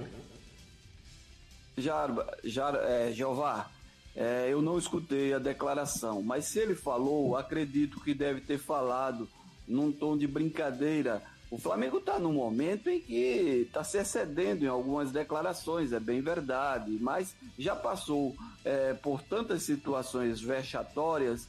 [1.75, 2.07] Já,
[2.43, 3.71] já é, Jeová,
[4.15, 9.27] é, eu não escutei a declaração, mas se ele falou, acredito que deve ter falado
[9.67, 11.23] num tom de brincadeira.
[11.51, 16.21] O Flamengo está num momento em que está se excedendo em algumas declarações, é bem
[16.21, 21.47] verdade, mas já passou é, por tantas situações vexatórias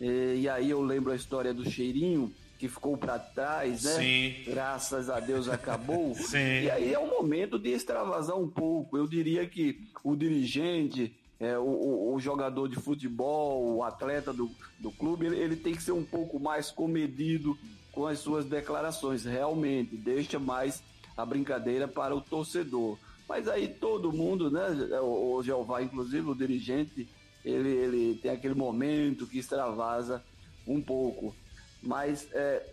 [0.00, 3.92] E, e aí eu lembro a história do Cheirinho, que ficou para trás, né?
[3.92, 4.50] Sim.
[4.50, 6.14] Graças a Deus acabou.
[6.28, 6.62] Sim.
[6.62, 8.98] E aí é o momento de extravasar um pouco.
[8.98, 14.50] Eu diria que o dirigente, é, o, o, o, jogador de futebol, o atleta do,
[14.78, 17.58] do clube, ele, ele, tem que ser um pouco mais comedido
[17.92, 19.24] com as suas declarações.
[19.24, 20.82] Realmente, deixa mais
[21.16, 22.98] a brincadeira para o torcedor.
[23.28, 24.66] Mas aí todo mundo, né?
[25.00, 27.08] O, Jeová, inclusive o dirigente,
[27.44, 30.22] ele, ele tem aquele momento que extravasa
[30.66, 31.34] um pouco.
[31.82, 32.66] Mas é,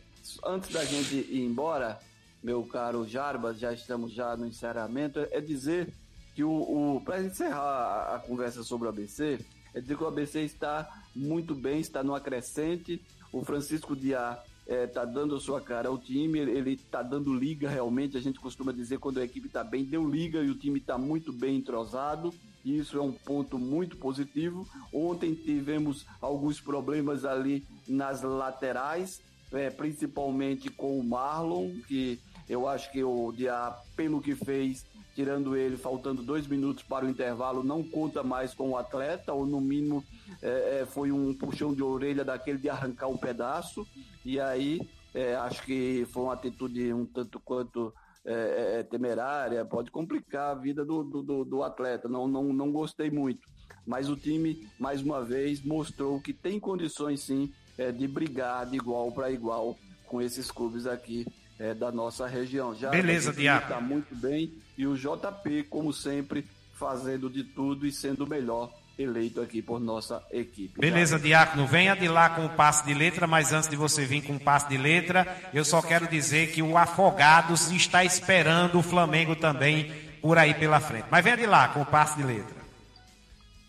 [0.46, 2.00] antes da gente ir embora,
[2.44, 5.94] meu caro Jarbas, já estamos já no encerramento, é dizer
[6.34, 9.40] que o, o para encerrar a, a, conversa sobre o ABC,
[9.74, 13.02] é dizer que o ABC está muito bem, está no acrescente.
[13.32, 17.70] O Francisco Diá está é, dando a sua cara ao time, ele está dando liga
[17.70, 18.18] realmente.
[18.18, 20.98] A gente costuma dizer quando a equipe está bem, deu liga e o time está
[20.98, 22.34] muito bem entrosado.
[22.66, 24.68] Isso é um ponto muito positivo.
[24.92, 29.22] Ontem tivemos alguns problemas ali nas laterais,
[29.54, 35.56] é, principalmente com o Marlon, que eu acho que o Diá, pelo que fez, tirando
[35.56, 39.60] ele, faltando dois minutos para o intervalo, não conta mais com o atleta, ou no
[39.62, 40.04] mínimo
[40.42, 43.88] é, é foi um puxão de orelha daquele de arrancar um pedaço.
[44.28, 44.82] E aí
[45.14, 47.94] é, acho que foi uma atitude um tanto quanto
[48.26, 52.10] é, é, é, temerária, pode complicar a vida do, do, do, atleta.
[52.10, 53.48] Não, não, não gostei muito.
[53.86, 58.76] Mas o time, mais uma vez, mostrou que tem condições sim é, de brigar de
[58.76, 61.26] igual para igual com esses clubes aqui
[61.58, 62.76] é, da nossa região.
[62.76, 63.72] Já Beleza, Diaco.
[63.72, 64.54] Está muito bem.
[64.78, 69.80] E o JP, como sempre, fazendo de tudo e sendo o melhor eleito aqui por
[69.80, 70.80] nossa equipe.
[70.80, 74.24] Beleza, Diácono, venha de lá com o passe de letra, mas antes de você vir
[74.24, 78.84] com o passe de letra, eu só quero dizer que o Afogados está esperando o
[78.84, 79.92] Flamengo também
[80.22, 81.08] por aí pela frente.
[81.12, 82.58] Mas venha de lá com o passe de letra.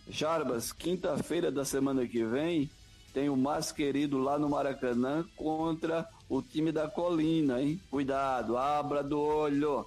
[0.09, 2.71] Jarbas, quinta-feira da semana que vem,
[3.13, 7.81] tem o mais querido lá no Maracanã contra o time da Colina, hein?
[7.91, 9.85] Cuidado, abra do olho.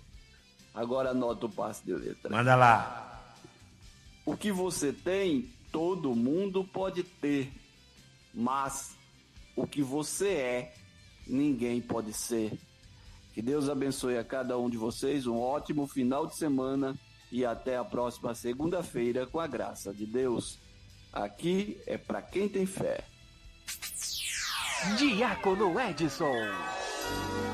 [0.74, 2.30] Agora anota o passe de letra.
[2.30, 3.11] Manda lá.
[4.26, 7.52] O que você tem, todo mundo pode ter,
[8.34, 8.96] mas
[9.56, 10.74] o que você é,
[11.28, 12.58] ninguém pode ser.
[13.34, 16.98] Que Deus abençoe a cada um de vocês, um ótimo final de semana
[17.32, 20.60] e até a próxima segunda-feira com a graça de Deus.
[21.14, 23.06] Aqui é para quem tem fé.
[24.98, 26.81] Diácono Edson.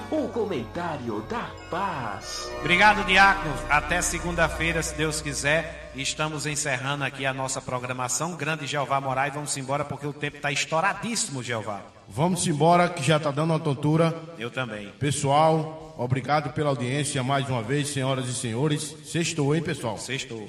[0.09, 2.49] O comentário da paz.
[2.61, 3.53] Obrigado, Diácono.
[3.69, 5.91] Até segunda-feira, se Deus quiser.
[5.95, 8.35] Estamos encerrando aqui a nossa programação.
[8.35, 11.81] Grande Jeová Moraes, vamos embora porque o tempo está estouradíssimo, Jeová.
[12.07, 14.15] Vamos embora que já está dando uma tontura.
[14.39, 14.89] Eu também.
[14.97, 18.95] Pessoal, obrigado pela audiência mais uma vez, senhoras e senhores.
[19.05, 19.97] Sextou, hein, pessoal?
[19.97, 20.47] Sextou.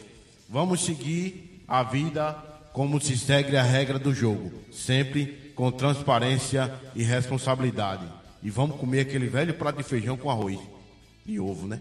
[0.49, 2.37] Vamos seguir a vida
[2.73, 8.18] como se segue a regra do jogo, sempre com transparência e responsabilidade.
[8.43, 10.59] E vamos comer aquele velho prato de feijão com arroz
[11.27, 11.81] e ovo, né?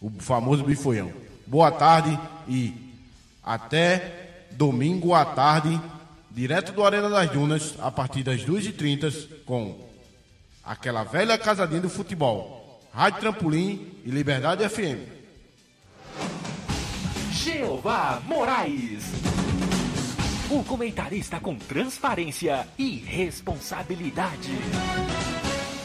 [0.00, 1.12] O famoso bifoião.
[1.46, 2.74] Boa tarde e
[3.42, 5.80] até domingo à tarde,
[6.30, 9.88] direto do Arena das Dunas, a partir das 2h30, com
[10.62, 12.80] aquela velha casadinha do futebol.
[12.92, 15.08] Rádio Trampolim e Liberdade FM.
[17.32, 19.04] Jeová Moraes.
[20.50, 24.50] O comentarista com transparência e responsabilidade.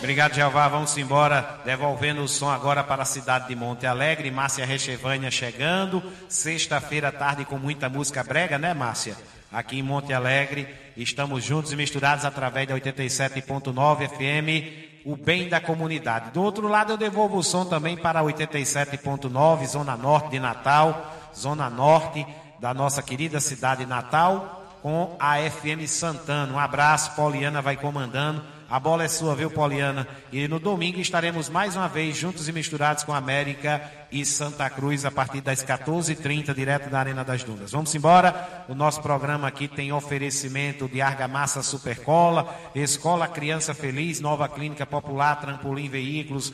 [0.04, 0.68] Obrigado, Jeová.
[0.68, 4.30] Vamos embora, devolvendo o som agora para a cidade de Monte Alegre.
[4.30, 6.04] Márcia Rechevânia chegando.
[6.28, 9.16] Sexta-feira, tarde, com muita música brega, né, Márcia?
[9.50, 10.68] Aqui em Monte Alegre.
[10.98, 16.32] Estamos juntos e misturados através da 87.9 FM, o bem da comunidade.
[16.32, 21.16] Do outro lado, eu devolvo o som também para a 87.9, Zona Norte de Natal,
[21.34, 22.28] Zona Norte
[22.60, 26.52] da nossa querida cidade Natal, com a FM Santana.
[26.52, 28.44] Um abraço, Poliana vai comandando.
[28.74, 30.08] A bola é sua, viu, Poliana?
[30.32, 33.80] E no domingo estaremos mais uma vez juntos e misturados com América
[34.12, 37.72] e Santa Cruz a partir das 14h30, direto da Arena das Dunas.
[37.72, 38.66] Vamos embora?
[38.68, 45.40] O nosso programa aqui tem oferecimento de Argamassa Supercola, Escola Criança Feliz, Nova Clínica Popular,
[45.40, 46.52] Trampolim Veículos.